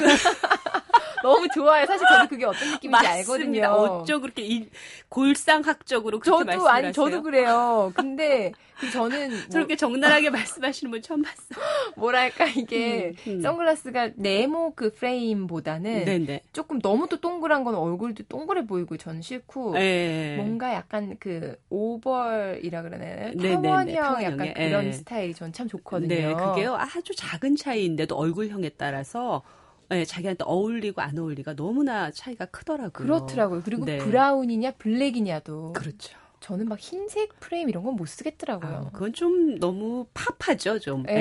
[1.24, 1.87] 너무 좋아요.
[1.87, 3.66] 사실 저도 그게 어떤 느낌인지 알거든요.
[3.68, 4.68] 어쩜 그렇게 이
[5.08, 6.92] 골상학적으로 그렇게 저도 말씀을 아니 하세요?
[6.92, 7.92] 저도 그래요.
[7.94, 11.64] 근데 그 저는 뭐, 저렇게 적나라하게 말씀하시는 분 처음 봤어요.
[11.96, 13.40] 뭐랄까 이게 음, 음.
[13.40, 16.42] 선글라스가 네모 그 프레임보다는 네네.
[16.52, 20.34] 조금 너무 또 동그란 건 얼굴도 동그래 보이고 저는 싫고 예.
[20.37, 23.32] 뭔가 약간 그 오벌이라 그러나요?
[23.38, 24.92] 타원형 타원형의, 약간 그런 예.
[24.92, 26.08] 스타일이 전 참 좋거든요.
[26.08, 29.42] 네, 그게요 아주 작은 차이인데도 얼굴형에 따라서
[29.92, 32.90] 예, 자기한테 어울리고 안 어울리가 너무나 차이가 크더라고요.
[32.90, 33.62] 그렇더라고요.
[33.64, 33.98] 그리고 네.
[33.98, 36.16] brown이냐 black이냐도 그렇죠.
[36.44, 38.90] 저는 막 흰색 프레임 이런 건못 아, 쓰겠더라고요.
[38.92, 41.02] 그건 좀 너무 pop하죠, 좀.
[41.09, 41.14] 예.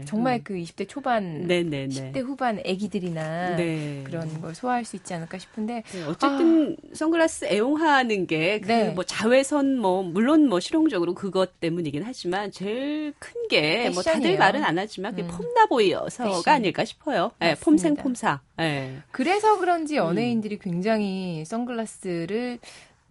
[0.00, 0.04] 예.
[0.04, 0.40] 정말 음.
[0.42, 1.86] 그 20대 초반, 네네네.
[2.12, 4.02] 10대 후반 애기들이나 네.
[4.04, 8.90] 그런 걸 소화할 수 있지 않을까 싶은데 네, 어쨌든 선글라스 애용하는 게그 네.
[8.90, 14.36] 뭐 자외선 뭐 물론 뭐 실용적으로 그것 때문이긴 하지만 제일 큰 게 뭐 다들.
[14.36, 15.28] 말은 안 하지만 그게 음.
[15.28, 16.54] 폼나 보여서가 패션.
[16.54, 17.30] 아닐까 싶어요.
[17.42, 17.54] 예.
[17.54, 18.40] 폼생 폼사.
[18.60, 18.96] 예.
[19.12, 20.04] 그래서 그런지 음.
[20.04, 22.58] 연예인들이 굉장히 선글라스를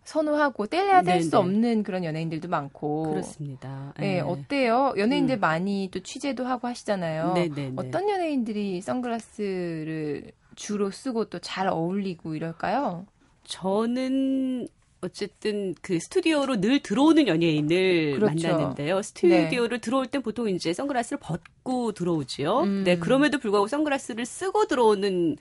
[0.07, 1.37] 선호하고 떼야 될 수.
[1.37, 3.93] 없는 그런 연예인들도 많고 그렇습니다.
[3.99, 4.19] 네, 예.
[4.21, 4.93] 어때요?
[4.97, 5.39] 연예인들 음.
[5.41, 7.33] 많이 또 취재도 하고 하시잖아요.
[7.33, 7.73] 네네네.
[7.75, 13.05] 어떤 연예인들이 선글라스를 주로 쓰고 또 잘 어울리고 이럴까요?
[13.43, 14.67] 저는
[15.01, 18.47] 어쨌든 그 스튜디오로 늘 들어오는 연예인을 그렇죠.
[18.47, 19.01] 만나는데요.
[19.03, 22.61] 스튜디오를 들어올 땐 보통 이제 선글라스를 벗고 들어오지요.
[22.61, 22.83] 음.
[22.83, 25.37] 네, 그럼에도 불구하고 선글라스를 쓰고 들어오는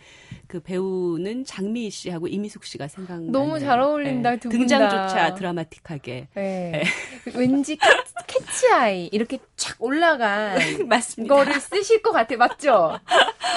[0.48, 3.30] 그 배우는 장미희 씨하고 이미숙 씨가 생각나요.
[3.32, 4.78] 너무 잘 어울린다, 두분 다.
[4.78, 6.28] 등장조차 드라마틱하게.
[6.34, 6.82] 네.
[7.34, 7.88] 왠지 캐,
[8.26, 11.34] 캐치아이 이렇게 쫙 올라간 맞습니다.
[11.34, 12.38] 거를 쓰실 것 같아요.
[12.38, 12.98] 맞죠?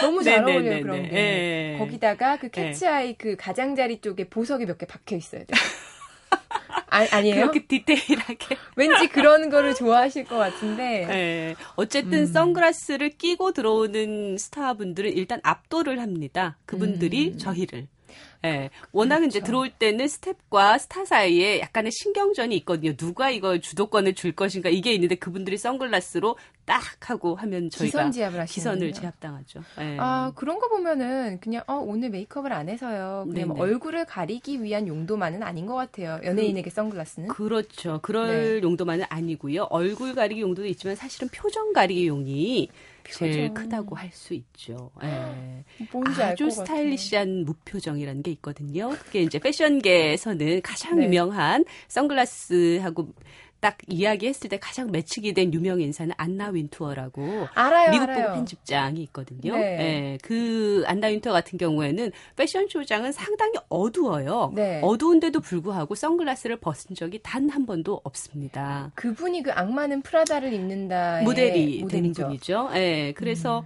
[0.02, 0.54] 너무 잘 네네네네.
[0.70, 1.74] 어울려요, 그런 게.
[1.74, 1.78] 예.
[1.78, 5.58] 거기다가 그 캐치아이 그 가장자리 쪽에 보석이 몇 개 박혀 있어야 돼요.
[7.00, 7.36] 아, 아니에요?
[7.36, 8.58] 그렇게 디테일하게.
[8.76, 11.06] 왠지 그런 거를 좋아하실 것 같은데.
[11.06, 11.56] 네.
[11.76, 12.26] 어쨌든 음.
[12.26, 16.58] 선글라스를 끼고 들어오는 스타분들은 일단 압도를 합니다.
[16.66, 17.38] 그분들이 음.
[17.38, 17.88] 저희를.
[18.46, 18.70] 예.
[18.92, 19.46] 워낙 이제 그렇죠.
[19.46, 22.96] 들어올 때는 스텝과 스타 사이에 약간의 신경전이 있거든요.
[22.96, 28.46] 누가 이걸 주도권을 줄 것인가 이게 있는데 그분들이 선글라스로 딱 하고 하면 저희가 기선 제압을
[28.46, 29.62] 기선을 제압당하죠.
[29.80, 29.98] 예.
[30.00, 33.26] 아, 그런 거 보면은 그냥 어, 오늘 메이크업을 안 해서요.
[33.30, 33.70] 그냥 뭐 네네.
[33.70, 36.20] 얼굴을 가리기 위한 용도만은 아닌 것 같아요.
[36.24, 37.30] 연예인에게 선글라스는.
[37.30, 38.00] 그렇죠.
[38.02, 38.62] 그럴 네.
[38.62, 39.64] 용도만은 아니고요.
[39.72, 42.70] 얼굴 가리기 용도도 있지만 사실은 표정 가리기 용이
[43.12, 43.54] 제일.
[43.54, 44.92] 크다고 할 수 있죠.
[45.04, 45.64] 예.
[45.92, 46.50] 뭔지 알 아주.
[46.50, 48.90] 스타일리시한 무표정이라는 게 있거든요.
[48.90, 51.06] 그게 이제 패션계에서는 가장 네.
[51.06, 53.08] 유명한 선글라스하고
[53.60, 58.26] 딱 이야기했을 때 가장 매치기 된 유명 인사는 안나 윈투어라고 알아요, 미국 알아요.
[58.28, 59.56] 본 편집장이 있거든요.
[59.58, 59.62] 네.
[60.14, 64.54] 예, 그 안나 윈투어 같은 경우에는 패션쇼장은 상당히 어두워요.
[64.56, 64.80] 네.
[64.84, 68.92] 어두운데도 불구하고 선글라스를 벗은 적이 단 한 번도 없습니다.
[68.96, 72.24] 그분이 그 악마는 프라다를 입는다 모델이 되는 모델이죠.
[72.26, 72.70] 분이죠.
[72.76, 73.66] 예, 그래서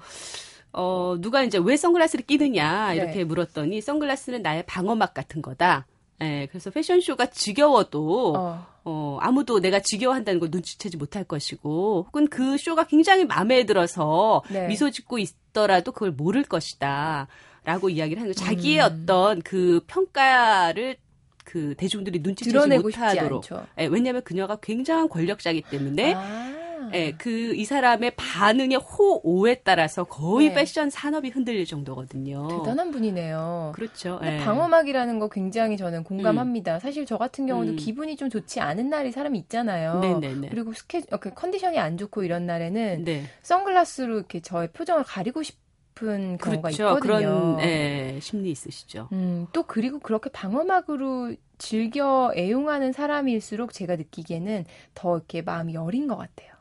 [0.72, 3.24] 어, 누가 이제 왜 선글라스를 끼느냐 이렇게 네.
[3.26, 5.86] 물었더니 선글라스는 나의 방어막 같은 거다.
[6.22, 8.66] 예, 그래서 패션쇼가 지겨워도 어.
[8.86, 14.68] 어, 아무도 내가 지겨워한다는 걸 눈치채지 못할 것이고, 혹은 그 쇼가 굉장히 마음에 들어서 네.
[14.68, 17.28] 미소 짓고 있더라도 그걸 모를 것이다.
[17.64, 18.44] 라고 이야기를 하는 거죠.
[18.44, 19.04] 자기의 음.
[19.04, 20.98] 어떤 그 평가를
[21.46, 23.46] 그 대중들이 눈치채지 못하도록.
[23.80, 26.63] 예, 왜냐하면 그녀가 굉장한 권력자이기 때문에 아.
[26.94, 30.54] 예, 그이 사람의 반응의 호오에 따라서 거의 네.
[30.54, 32.48] 패션 산업이 흔들릴 정도거든요.
[32.48, 33.72] 대단한 분이네요.
[33.76, 34.20] 그렇죠.
[34.24, 34.38] 예.
[34.40, 36.80] 방어막이라는 거 굉장히 저는 공감합니다.
[36.80, 37.76] 사실 저 같은 경우도 음.
[37.76, 40.00] 기분이 좀 좋지 않은 날이 사람이 있잖아요.
[40.00, 40.50] 네네네.
[40.50, 43.24] 그리고 스케 어, 그 컨디션이 안 좋고 이런 날에는 네.
[43.42, 46.84] 선글라스로 이렇게 저의 표정을 가리고 싶은 경우가 그렇죠.
[46.90, 47.00] 있거든요.
[47.00, 49.10] 그런 예, 심리 있으시죠.
[49.12, 56.18] 음, 또 그리고 그렇게 방어막으로 즐겨 애용하는 사람일수록 제가 느끼기에는 더 이렇게 마음이 여린 것
[56.18, 56.53] 같아요.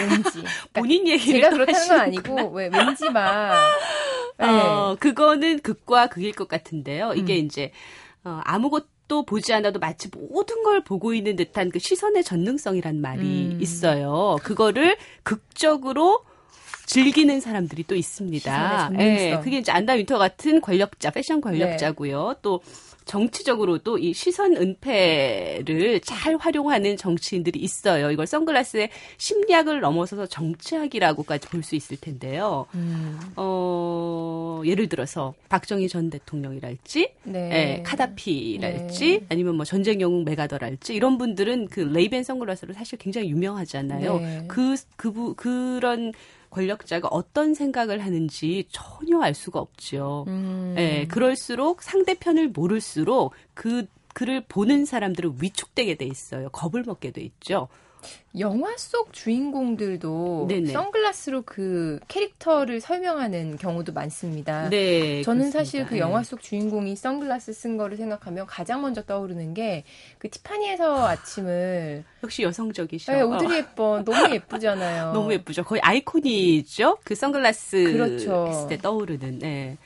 [0.00, 0.30] 왠지.
[0.32, 2.00] 그러니까 본인 얘기를 제가 또 그렇다는 건.
[2.00, 3.54] 아니고 왜 왠지 막
[4.38, 4.46] 네.
[4.46, 7.12] 어, 그거는 극과 극일 것 같은데요.
[7.14, 7.46] 이게 음.
[7.46, 7.72] 이제
[8.24, 13.58] 어, 아무것도 보지 않아도 마치 모든 걸 보고 있는 듯한 그 시선의 전능성이란 말이 음.
[13.60, 14.36] 있어요.
[14.42, 16.24] 그거를 극적으로
[16.86, 18.90] 즐기는 사람들이 또 있습니다.
[18.98, 22.36] 예, 그게 이제 안나 윈터 같은 권력자, 패션 권력자고요.
[22.42, 22.60] 또
[23.12, 28.10] 정치적으로도 이 시선 은폐를 잘 활용하는 정치인들이 있어요.
[28.10, 32.66] 이걸 선글라스의 심리학을 넘어서서 정치학이라고까지 볼 수 있을 텐데요.
[32.74, 37.50] 음, 어, 예를 들어서 박정희 전 대통령이랄지, 네.
[37.52, 39.26] 예, 카다피랄지, 네.
[39.28, 44.18] 아니면 뭐 전쟁 영웅 맥아더랄지 이런 분들은 그 레이밴 선글라스로 사실 굉장히 유명하잖아요.
[44.18, 44.44] 네.
[44.48, 46.12] 그, 그, 그런
[46.52, 50.24] 권력자가 어떤 생각을 하는지 전혀 알 수가 없죠.
[50.28, 50.74] 음.
[50.78, 56.50] 예, 그럴수록 상대편을 모를수록 그, 그를 보는 사람들은 위축되게 돼 있어요.
[56.50, 57.68] 겁을 먹게 돼 있죠.
[58.38, 60.72] 영화 속 주인공들도 네네.
[60.72, 64.68] 선글라스로 그 캐릭터를 설명하는 경우도 많습니다.
[64.70, 65.22] 네.
[65.22, 65.58] 저는 그렇습니다.
[65.58, 66.00] 사실 그 예.
[66.00, 69.84] 영화 속 주인공이 선글라스 쓴 거를 생각하면 가장 먼저 떠오르는 게
[70.18, 73.12] 그 티파니에서 아침을 역시 여성적이셔.
[73.12, 75.08] 네, 오드리 헵번 너무 예쁘잖아요.
[75.08, 75.64] 어, 너무 예쁘죠.
[75.64, 76.98] 거의 아이콘이죠.
[77.04, 78.46] 그 선글라스 그렇죠.
[78.48, 79.40] 했을 때 떠오르는.
[79.40, 79.78] 네.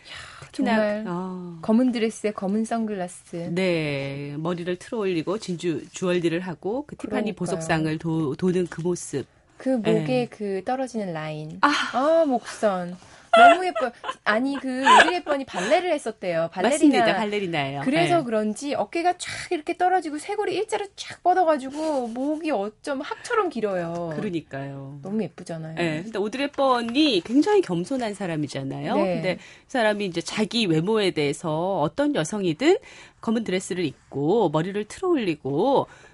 [0.53, 3.51] 정말 어, 검은 드레스에 검은 선글라스.
[3.55, 7.35] 네 머리를 틀어 올리고 진주 주얼리를 하고 그 티파니 그러니까요.
[7.35, 9.27] 보석상을 도, 도는 그 모습.
[9.57, 10.29] 그 목에 네.
[10.31, 11.59] 그 떨어지는 라인.
[11.62, 11.72] 아.
[11.92, 12.96] 아, 목선.
[13.37, 13.90] 너무 예뻐요.
[14.25, 16.49] 아니 그 오드리 헵번이 발레를 했었대요.
[16.53, 16.75] 발레리나.
[16.75, 17.16] 맞습니다.
[17.16, 17.83] 발레리나예요.
[17.85, 18.25] 그래서 네.
[18.25, 24.14] 그런지 어깨가 쫙 이렇게 떨어지고 쇄골이 일자로 쫙 뻗어가지고 목이 어쩜 학처럼 길어요.
[24.16, 25.01] 그러니까요.
[25.03, 25.75] 너무 예쁘잖아요.
[25.75, 28.96] 네, 근데 오드리 헵번이 굉장히 겸손한 사람이잖아요.
[28.96, 29.14] 네.
[29.14, 32.79] 근데 그 사람이 이제 자기 외모에 대해서 어떤 여성이든
[33.20, 36.06] 검은 드레스를 입고 머리를 틀어 올리고 그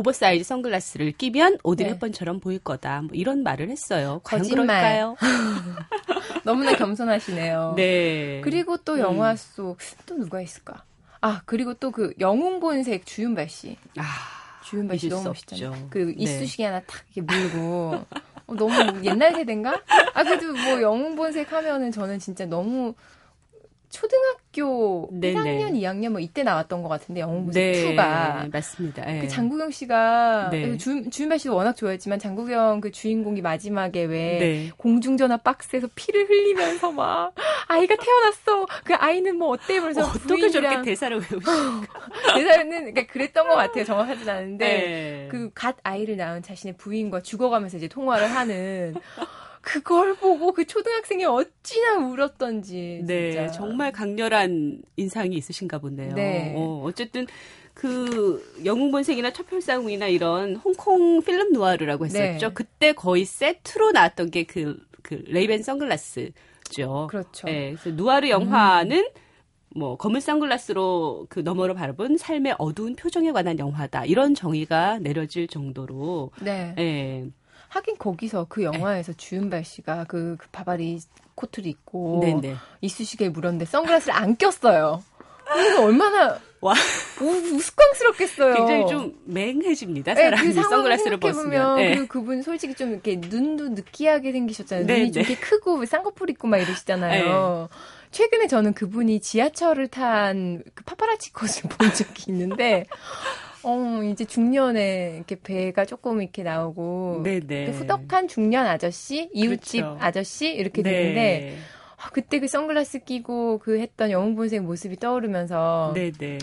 [0.00, 1.92] 오버사이즈 선글라스를 끼면 오드리 네.
[1.94, 3.00] 헵번처럼 보일 거다.
[3.02, 4.20] 뭐 이런 말을 했어요.
[4.24, 5.14] 거짓말.
[6.44, 7.72] 너무나 겸손하시네요.
[7.76, 8.40] 네.
[8.44, 10.84] 그리고 또 영화 속또 누가 있을까?
[11.22, 13.78] 아 그리고 또 그 영웅본색 주윤발 씨.
[13.96, 14.04] 아,
[14.64, 15.86] 주윤발 씨 너무 멋있잖아요.
[15.88, 16.14] 그 네.
[16.18, 18.04] 이쑤시개 하나 탁 이렇게 물고
[18.46, 19.80] 어, 너무 옛날 세대인가?
[20.14, 22.94] 아 그래도 뭐 영웅본색 하면은 저는 진짜 너무
[23.88, 25.34] 초등학교 네네.
[25.34, 29.04] 1학년, 2학년 뭐 이때 나왔던 것 같은데 영웅본색 네, 2가 맞습니다.
[29.04, 29.20] 네.
[29.20, 30.76] 그 장국영 씨가 네.
[30.76, 34.70] 주, 주윤발 씨도 워낙 좋아했지만 장국영 그 주인공이 마지막에 왜 네.
[34.76, 37.32] 공중전화 박스에서 피를 흘리면서 막
[37.68, 41.82] 아이가 태어났어 그 아이는 뭐 어때 그래서 어떻게 저렇게 대사를 외우실까?
[42.34, 45.28] 대사는 그러니까 그랬던 것 같아요 정확하진 않은데 네.
[45.30, 48.94] 그갓 아이를 낳은 자신의 부인과 죽어가면서 이제 통화를 하는
[49.66, 53.50] 그걸 보고 그 초등학생이 어찌나 울었던지 네, 진짜.
[53.52, 56.14] 정말 강렬한 인상이 있으신가 보네요.
[56.14, 56.54] 네.
[56.56, 57.26] 어, 어쨌든
[57.74, 62.48] 그 영웅 본색이나 첩혈상웅이나 이런 홍콩 필름 누아르라고 했었죠.
[62.48, 62.54] 네.
[62.54, 67.06] 그때 거의 세트로 나왔던 게 그 그 레이벤 선글라스죠.
[67.08, 67.46] 그렇죠.
[67.46, 69.08] 네, 그래서 누아르 영화는
[69.76, 74.04] 뭐 검은 선글라스로 그 너머로 바라본 삶의 어두운 표정에 관한 영화다.
[74.06, 76.74] 이런 정의가 내려질 정도로 네.
[76.78, 77.26] 예.
[77.76, 81.00] 하긴 거기서 그 영화에서 주윤발 씨가 그, 그 바바리
[81.34, 82.56] 코트를 입고 네, 네.
[82.80, 85.02] 이쑤시개에 물었는데 선글라스를 안 꼈어요.
[85.44, 86.74] 그래서 얼마나 와.
[87.20, 88.54] 우, 우스꽝스럽겠어요.
[88.54, 90.14] 굉장히 좀 맹해집니다.
[90.14, 91.80] 네, 사람이 그 상황을 선글라스를 벗으면.
[91.80, 91.94] 예.
[91.94, 94.86] 그 그분 솔직히 좀 이렇게 눈도 느끼하게 생기셨잖아요.
[94.86, 95.28] 네, 눈이 좀 네.
[95.28, 97.68] 이렇게 크고 쌍꺼풀 있고 막 이러시잖아요.
[98.10, 102.86] 최근에 저는 그분이 지하철을 탄 그 파파라치 컷을 본 적이 있는데,
[103.68, 107.70] 어, 이제 중년에 이렇게 배가 조금 이렇게 나오고, 네, 네.
[107.72, 109.98] 후덕한 중년 아저씨, 이웃집 그렇죠.
[110.00, 110.90] 아저씨 이렇게 네.
[110.90, 111.58] 되는데
[111.96, 116.38] 아, 그때 그 선글라스 끼고 그 했던 영웅본색 모습이 떠오르면서 네, 네.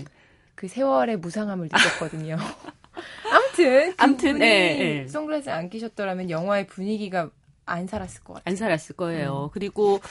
[0.55, 2.35] 그 세월의 무상함을 느꼈거든요.
[3.31, 4.45] 아무튼 아무튼, 예,
[4.79, 5.07] 예.
[5.07, 7.29] 선글라스 안 끼셨더라면 영화의 분위기가
[7.65, 8.51] 안 살았을 것 같아요.
[8.51, 8.97] 안 살았을 음.
[8.97, 9.49] 거예요.
[9.53, 10.01] 그리고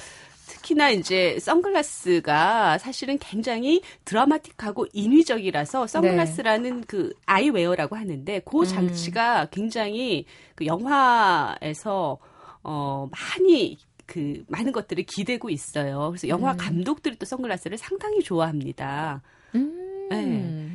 [0.47, 8.65] 특히나 이제 선글라스가 사실은 굉장히 드라마틱하고 인위적이라서 선글라스라는 그 아이웨어라고 하는데 그 음.
[8.65, 10.25] 장치가 굉장히
[10.55, 12.19] 그 영화에서
[12.63, 16.09] 어 많이 그 많은 것들을 기대고 있어요.
[16.11, 16.57] 그래서 영화 음.
[16.57, 19.23] 감독들이 또 선글라스를 상당히 좋아합니다.
[19.55, 20.09] 음.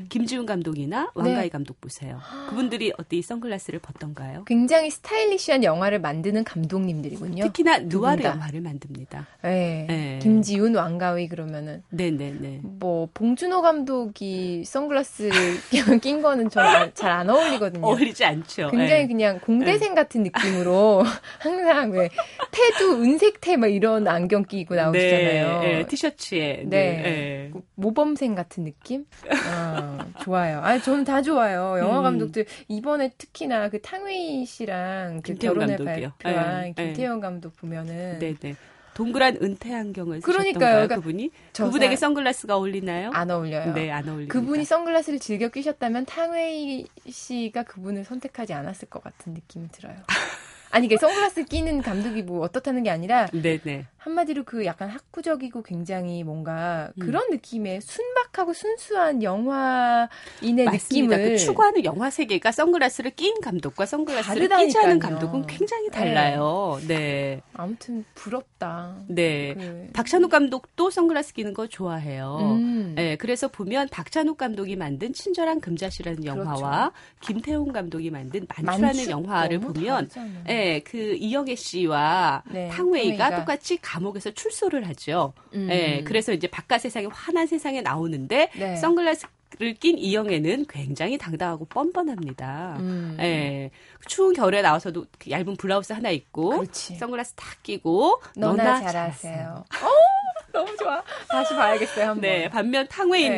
[0.10, 1.50] 김지훈 감독이나 왕가희 네.
[1.50, 2.20] 감독 보세요.
[2.50, 4.44] 그분들이 어때 이 선글라스를 벗던가요?
[4.46, 7.44] 굉장히 스타일리시한 영화를 만드는 감독님들이군요.
[7.46, 8.30] 특히나 누아르 다.
[8.30, 9.28] 영화를 만듭니다.
[9.44, 9.86] 네.
[9.88, 10.20] 네.
[10.22, 12.62] 김지훈, 왕가위 그러면은 네네네.
[12.64, 15.30] 뭐 봉준호 감독이 선글라스
[16.02, 17.84] 낀 거는 저는 잘 안 어울리거든요.
[17.86, 18.70] 어울리지 않죠.
[18.70, 19.08] 굉장히 예.
[19.08, 21.04] 그냥 공대생 같은 느낌으로
[21.40, 22.10] 항상 왜
[22.52, 25.60] 태도 은색태 막 이런 안경 끼고 나오시잖아요.
[25.62, 26.64] 네, 예, 티셔츠에.
[26.66, 26.68] 네.
[26.68, 27.04] 네.
[27.06, 27.52] 예.
[27.76, 29.06] 모범생 같은 느낌?
[29.50, 30.60] 아, 좋아요.
[30.64, 31.78] 아, 저는 다 좋아요.
[31.80, 32.04] 영화 음.
[32.04, 36.14] 감독들 이번에 특히나 그 탕웨이 씨랑 그 결혼을 감독이요.
[36.20, 38.56] 발표한 예, 김태형 감독 보면은 네네.
[38.94, 40.72] 동그란 은퇴 안경을 그러니까요.
[40.88, 41.30] 그러니까 그분이?
[41.54, 43.12] 저 그분에게 사- 선글라스가 어울리나요?
[43.14, 43.74] 안 어울려요.
[43.74, 44.34] 네, 안 어울립니다.
[44.34, 49.96] 그분이 선글라스를 즐겨 끼셨다면 탕웨이 씨가 그분을 선택하지 않았을 것 같은 느낌이 들어요.
[50.70, 53.86] 아니, 이게 선글라스 끼는 감독이 뭐 어떻다는 게 아니라 네네.
[53.98, 57.02] 한마디로 그 약간 학구적이고 굉장히 뭔가 음.
[57.02, 61.18] 그런 느낌의 순박하고 순수한 영화인의 맞습니다.
[61.18, 64.68] 느낌을 그 추구하는 영화 세계가 선글라스를 낀 감독과 선글라스를 다르다니까요.
[64.68, 66.80] 끼지 않은 감독은 굉장히 달라요.
[66.88, 67.42] 네.
[67.54, 68.96] 아무튼 부럽다.
[69.08, 69.54] 네.
[69.56, 72.38] 그, 박찬욱 감독도 선글라스 끼는 거 좋아해요.
[72.42, 72.94] 음.
[72.96, 79.60] 네, 그래서 보면 박찬욱 감독이 만든 친절한 금자씨라는 영화와 김태훈 감독이 만든 만추라는 만추 영화를
[79.60, 80.44] 보면 다르잖아요.
[80.58, 83.36] 예, 그 이영애 씨와 네, 탕웨이가.
[83.38, 85.34] 똑같이 감옥에서 출소를 하죠.
[85.54, 85.68] 음.
[85.72, 88.76] 예, 그래서 이제 바깥 세상에 환한 세상에 나오는데 네.
[88.78, 89.26] 선글라스
[89.60, 92.76] 를 낀 이영애는 굉장히 당당하고 뻔뻔합니다.
[92.80, 93.18] 음.
[93.20, 93.72] 예,
[94.06, 96.96] 추운 겨울에 나와서도 그 얇은 블라우스 하나 입고 그렇지.
[96.98, 99.64] 선글라스 탁 끼고 너나, 잘하세요.
[99.66, 101.02] 어, 너무 좋아.
[101.30, 102.22] 다시 봐야겠어요, 한번.
[102.22, 103.38] 네, 반면 탕웨이는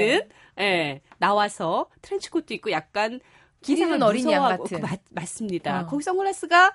[0.58, 0.64] 네.
[0.66, 3.20] 예, 나와서 트렌치코트 입고 약간
[3.62, 4.82] 길 잃은 세상을 어린이 양 같은.
[4.82, 5.82] 그 맞, 맞습니다.
[5.82, 5.86] 어.
[5.86, 6.74] 거기 선글라스가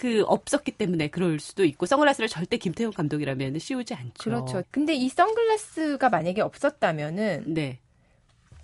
[0.00, 4.12] 그 없었기 때문에 그럴 수도 있고 선글라스를 절대 김태훈 감독이라면 씌우지 않죠.
[4.24, 4.62] 그렇죠.
[4.70, 7.80] 근데 이 선글라스가 만약에 없었다면은 네.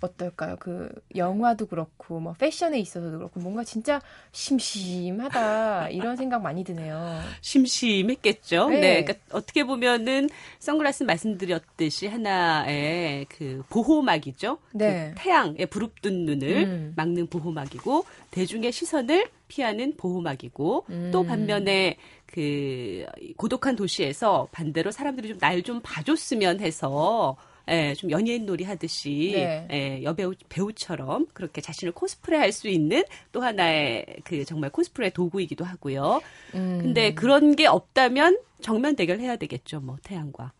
[0.01, 0.57] 어떨까요?
[0.59, 7.19] 그 영화도 그렇고 뭐 패션에 있어서도 그렇고 뭔가 진짜 심심하다 이런 생각 많이 드네요.
[7.41, 8.69] 심심했겠죠.
[8.69, 8.79] 네.
[8.79, 9.03] 네.
[9.03, 10.29] 그러니까 어떻게 보면은
[10.59, 14.57] 선글라스 말씀드렸듯이 하나의 그 보호막이죠.
[14.73, 15.13] 네.
[15.15, 16.93] 그 태양에 부릅뜬 눈을 음.
[16.95, 21.09] 막는 보호막이고 대중의 시선을 피하는 보호막이고 음.
[21.11, 23.05] 또 반면에 그
[23.37, 27.37] 고독한 도시에서 반대로 사람들이 좀 날좀 봐줬으면 해서
[27.69, 29.67] 예, 좀 연예인 놀이 하듯이 네.
[29.71, 35.65] 예, 여배우 배우처럼 그렇게 자신을 코스프레 할 수 있는 또 하나의 그 정말 코스프레 도구이기도
[35.65, 36.21] 하고요.
[36.55, 36.79] 음.
[36.81, 40.51] 근데 그런 게 없다면 정면 대결해야 되겠죠, 뭐 태양과.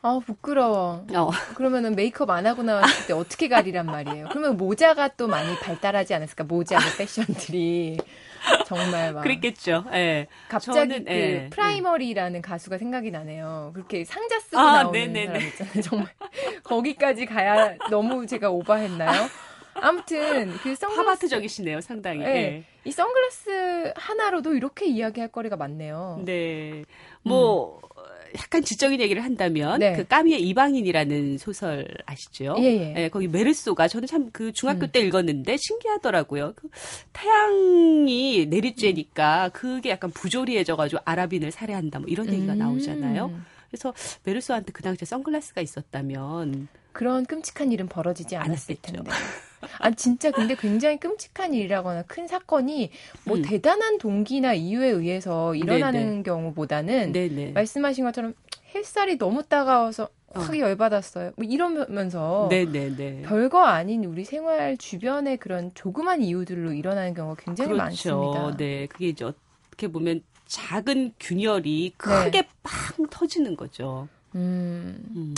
[0.00, 1.04] 아 부끄러워.
[1.14, 1.30] 어.
[1.54, 4.28] 그러면은 메이크업 안 하고 나왔을 때 어떻게 가리란 말이에요.
[4.30, 6.44] 그러면 모자가 또 많이 발달하지 않았을까?
[6.44, 7.98] 모자의 패션들이
[8.66, 9.84] 정말 막 그랬겠죠.
[9.92, 10.26] 예.
[10.48, 13.70] 갑자기 저는, 그 예, 프라이머리라는 가수가 생각이 나네요.
[13.74, 15.26] 그렇게 상자 쓰고 아, 나오는 네네네.
[15.26, 15.82] 사람 있잖아요.
[15.82, 16.08] 정말
[16.64, 19.28] 거기까지 가야 너무 제가 오버했나요?
[19.74, 22.20] 아무튼 그 선글라스 팝아트적이시네요, 상당히.
[22.20, 22.26] 네.
[22.26, 22.64] 예.
[22.84, 26.20] 이 선글라스 하나로도 이렇게 이야기할 거리가 많네요.
[26.24, 26.84] 네.
[27.22, 27.80] 뭐
[28.38, 29.78] 약간 지적인 얘기를 한다면 음.
[29.80, 29.92] 네.
[29.94, 32.56] 그 까뮈의 이방인이라는 소설 아시죠?
[32.58, 33.08] 예, 예.
[33.08, 34.88] 거기 뫼르소가 저는 참 그 중학교 음.
[34.92, 36.54] 때 읽었는데 신기하더라고요.
[36.56, 36.68] 그
[37.12, 42.58] 태양이 내리쬐니까 그게 약간 부조리해져 가지고 아랍인을 살해한다 뭐 이런 얘기가 음.
[42.58, 43.30] 나오잖아요.
[43.72, 43.94] 그래서
[44.24, 48.92] 메르소한테 그 당시에 선글라스가 있었다면 그런 끔찍한 일은 벌어지지 않았을 않았겠죠.
[49.02, 49.10] 텐데.
[49.78, 52.90] 아 진짜 근데 굉장히 끔찍한 일이라거나 큰 사건이
[53.24, 53.42] 뭐 음.
[53.42, 56.22] 대단한 동기나 이유에 의해서 일어나는 네네.
[56.22, 57.52] 경우보다는 네네.
[57.52, 58.34] 말씀하신 것처럼
[58.74, 61.32] 햇살이 너무 따가워서 확 열받았어요.
[61.36, 63.22] 뭐 이러면서 네네네.
[63.22, 68.40] 별거 아닌 우리 생활 주변의 그런 조그만 이유들로 일어나는 경우가 굉장히 많습니다.
[68.42, 68.56] 그렇죠.
[68.58, 74.06] 네, 그게 이제 어떻게 보면 작은 균열이 크게 빵 터지는 거죠.
[74.34, 75.34] 음, 음.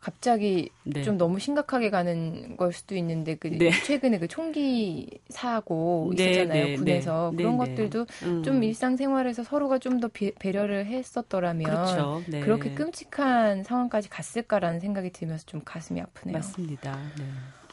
[0.00, 1.02] 갑자기 네.
[1.02, 3.70] 좀 너무 심각하게 가는 걸 수도 있는데 그 네.
[3.70, 7.36] 최근에 그 총기 사고 네, 있었잖아요 네, 군에서 네.
[7.36, 7.74] 그런 네, 네.
[7.74, 8.42] 것들도 음.
[8.42, 10.08] 좀 일상생활에서 서로가 좀 더
[10.38, 12.22] 배려를 했었더라면 그렇죠.
[12.26, 12.40] 네.
[12.40, 16.38] 그렇게 끔찍한 상황까지 갔을까라는 생각이 들면서 좀 가슴이 아프네요.
[16.38, 16.98] 맞습니다.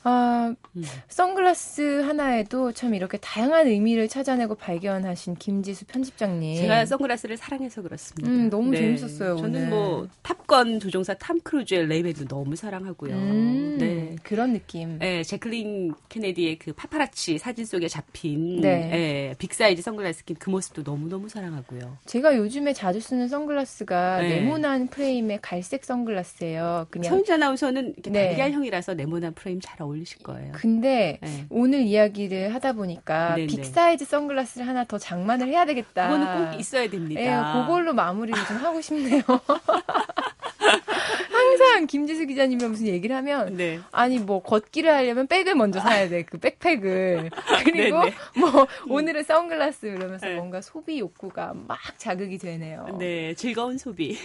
[0.04, 0.10] 네.
[0.10, 0.84] 아, 음.
[1.08, 6.56] 선글라스 하나에도 참 이렇게 다양한 의미를 찾아내고 발견하신 김지수 편집장님.
[6.58, 8.30] 제가 선글라스를 사랑해서 그렇습니다.
[8.30, 8.36] 네.
[8.36, 9.70] 음, 너무 재밌었어요, 저는 오늘.
[9.70, 13.14] 뭐 탑건 조종사 탐 크루즈의 레이밴도 너무 사랑하고요.
[13.14, 14.16] 음, 네.
[14.24, 15.00] 그런 느낌.
[15.00, 18.89] 네, 재클린 케네디의 그 파파라치 사진 속에 잡힌 네.
[19.30, 21.97] 예, big size 선글라스 낀 그 모습도 너무너무 사랑하고요.
[22.06, 24.39] 제가 요즘에 자주 쓰는 선글라스가 네.
[24.39, 26.88] 네모난 프레임의 갈색 선글라스예요.
[26.89, 28.28] 그냥 서윤지 아나운서는 이렇게 네.
[28.30, 30.52] 달걀형이라서 네모난 프레임 잘 어울 리실 거예요.
[30.54, 31.46] 근데 네.
[31.50, 33.48] 오늘 이야기를 하다 보니까 네네.
[33.48, 36.10] 빅 사이즈 선글라스를 하나 더 장만을 해야 되겠다.
[36.10, 37.22] 그거는 꼭 있어야 됩니다.
[37.22, 39.22] 예, 그걸로 마무리를 좀 하고 싶네요.
[41.50, 43.80] 항상 김지수 기자님이랑 무슨 얘기를 하면 네.
[43.91, 47.30] 아니 뭐 걷기를 하려면 백을 먼저 사야 돼 그 백팩을
[47.66, 48.39] 그리고 네 네.
[48.39, 50.36] 뭐 오늘은 선글라스 이러면서 네.
[50.36, 52.97] 뭔가 소비 욕구가 막 자극이 되네요.
[53.00, 54.18] 네, 즐거운 소비.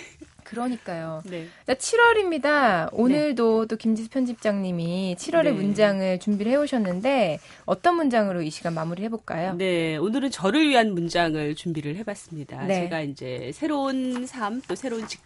[0.44, 1.22] 그러니까요.
[1.30, 1.46] 네.
[1.66, 2.90] 자, 7월입니다.
[2.92, 5.52] 오늘도 또 김지수 편집장님이 7월의 네.
[5.52, 9.54] 문장을 준비를 해오셨는데 어떤 문장으로 이 시간 마무리 해 볼까요?
[9.56, 12.64] 네, 오늘은 저를 위한 문장을 준비를 해봤습니다.
[12.66, 12.82] 네.
[12.82, 15.24] 제가 이제 새로운 삶, 또 새로운 직장,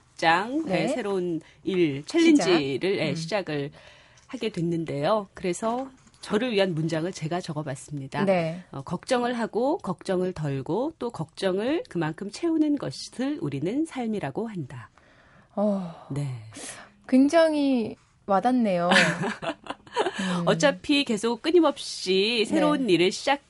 [0.67, 0.87] 네.
[0.87, 3.01] 네, 새로운 일, 챌린지를 시작.
[3.07, 3.15] 예, 음.
[3.15, 3.71] 시작을
[4.27, 5.29] 하게 됐는데요.
[5.35, 5.89] 그래서
[6.21, 8.25] 저를 위한 문장을 제가 적어봤습니다.
[8.25, 8.63] 네.
[8.71, 14.91] 어, 걱정을 하고 걱정을 덜고 또 걱정을 그만큼 채우는 것을 우리는 삶이라고 한다.
[15.55, 16.29] 어, 네.
[17.09, 17.97] 굉장히
[18.27, 18.91] 와닿네요.
[20.41, 20.43] 음.
[20.47, 22.95] 어차피 계속 끊임없이 새로운 네.
[22.95, 23.41] 일을 시작,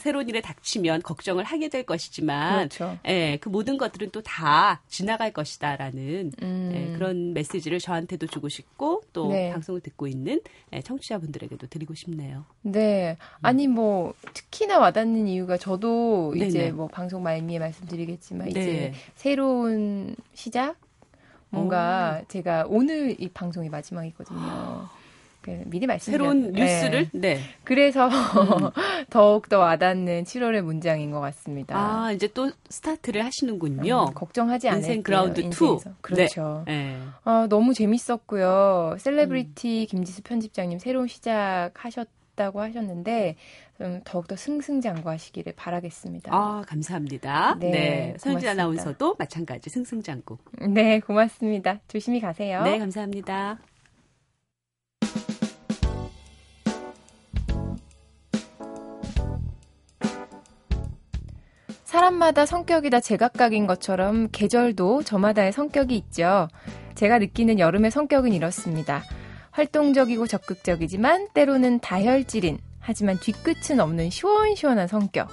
[0.00, 2.98] 새로운 일에 닥치면 걱정을 하게 될 것이지만, 그렇죠.
[3.06, 6.72] 예, 그 모든 것들은 또 다 지나갈 것이다라는 음.
[6.74, 9.50] 예, 그런 메시지를 저한테도 주고 싶고 또 네.
[9.50, 10.40] 방송을 듣고 있는
[10.72, 12.44] 예, 청취자분들에게도 드리고 싶네요.
[12.62, 13.16] 네.
[13.42, 16.72] 아니, 뭐, 특히나 와닿는 이유가 저도 이제 네네.
[16.72, 18.50] 뭐 방송 말미에 말씀드리겠지만 네.
[18.50, 20.76] 이제 새로운 시작?
[21.52, 24.88] 뭔가 제가 오늘 이 방송이 마지막이거든요.
[25.42, 27.40] 그 미리 말씀드렸 새로운 뉴스를 네.
[27.64, 28.08] 그래서
[29.10, 31.76] 더욱 더 와닿는 7월의 문장인 것 같습니다.
[31.76, 34.06] 아 이제 또 스타트를 하시는군요.
[34.08, 34.90] 음, 걱정하지 않을게요.
[34.90, 35.90] 인생 그라운드 인생에서.
[35.90, 35.94] 2.
[36.02, 36.64] 그렇죠.
[36.66, 36.98] 네.
[37.24, 38.90] 아, 너무 재밌었고요.
[38.94, 38.98] 음.
[38.98, 43.36] 셀레브리티 김지수 편집장님 새로운 시작 하셨 다고 하셨는데
[43.76, 46.32] 좀 더욱더 승승장구하시기를 바라겠습니다.
[46.32, 47.56] 아 감사합니다.
[47.58, 48.48] 네, 네, 서윤진.
[48.48, 50.38] 아나운서도 마찬가지 승승장구.
[50.70, 51.80] 네, 고맙습니다.
[51.88, 52.62] 조심히 가세요.
[52.62, 53.58] 네 감사합니다.
[62.00, 66.48] 사람마다 성격이 다 제각각인 것처럼 계절도 저마다의 성격이 있죠.
[66.94, 69.02] 제가 느끼는 여름의 성격은 이렇습니다.
[69.50, 75.28] 활동적이고 적극적이지만 때로는 다혈질인 하지만 뒤끝은 없는 시원시원한 성격.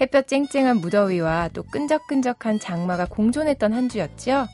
[0.00, 4.46] 햇볕 쨍쨍한 무더위와 또 끈적끈적한 장마가 공존했던 한 주였죠.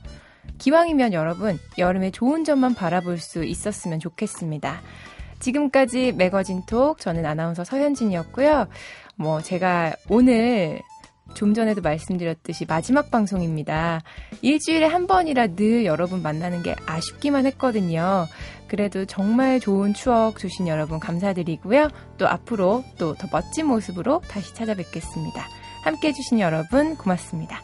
[0.57, 4.81] 기왕이면 여러분 여름의 좋은 점만 바라볼 수 있었으면 좋겠습니다.
[5.41, 8.69] 지금까지 매거진 톡 저는 아나운서 서현진이었고요.
[9.17, 10.81] 뭐 제가 오늘
[11.35, 14.03] 좀 전에도 말씀드렸듯이 마지막 방송입니다.
[14.43, 18.27] 일주일에 한 번이라 늘 여러분 만나는 게 아쉽기만 했거든요.
[18.69, 21.89] 그래도 정말 좋은 추억 주신 여러분 감사드리고요.
[22.19, 25.47] 또 앞으로 또 더 멋진 모습으로 다시 찾아뵙겠습니다.
[25.83, 27.61] 함께 해주신 여러분 고맙습니다.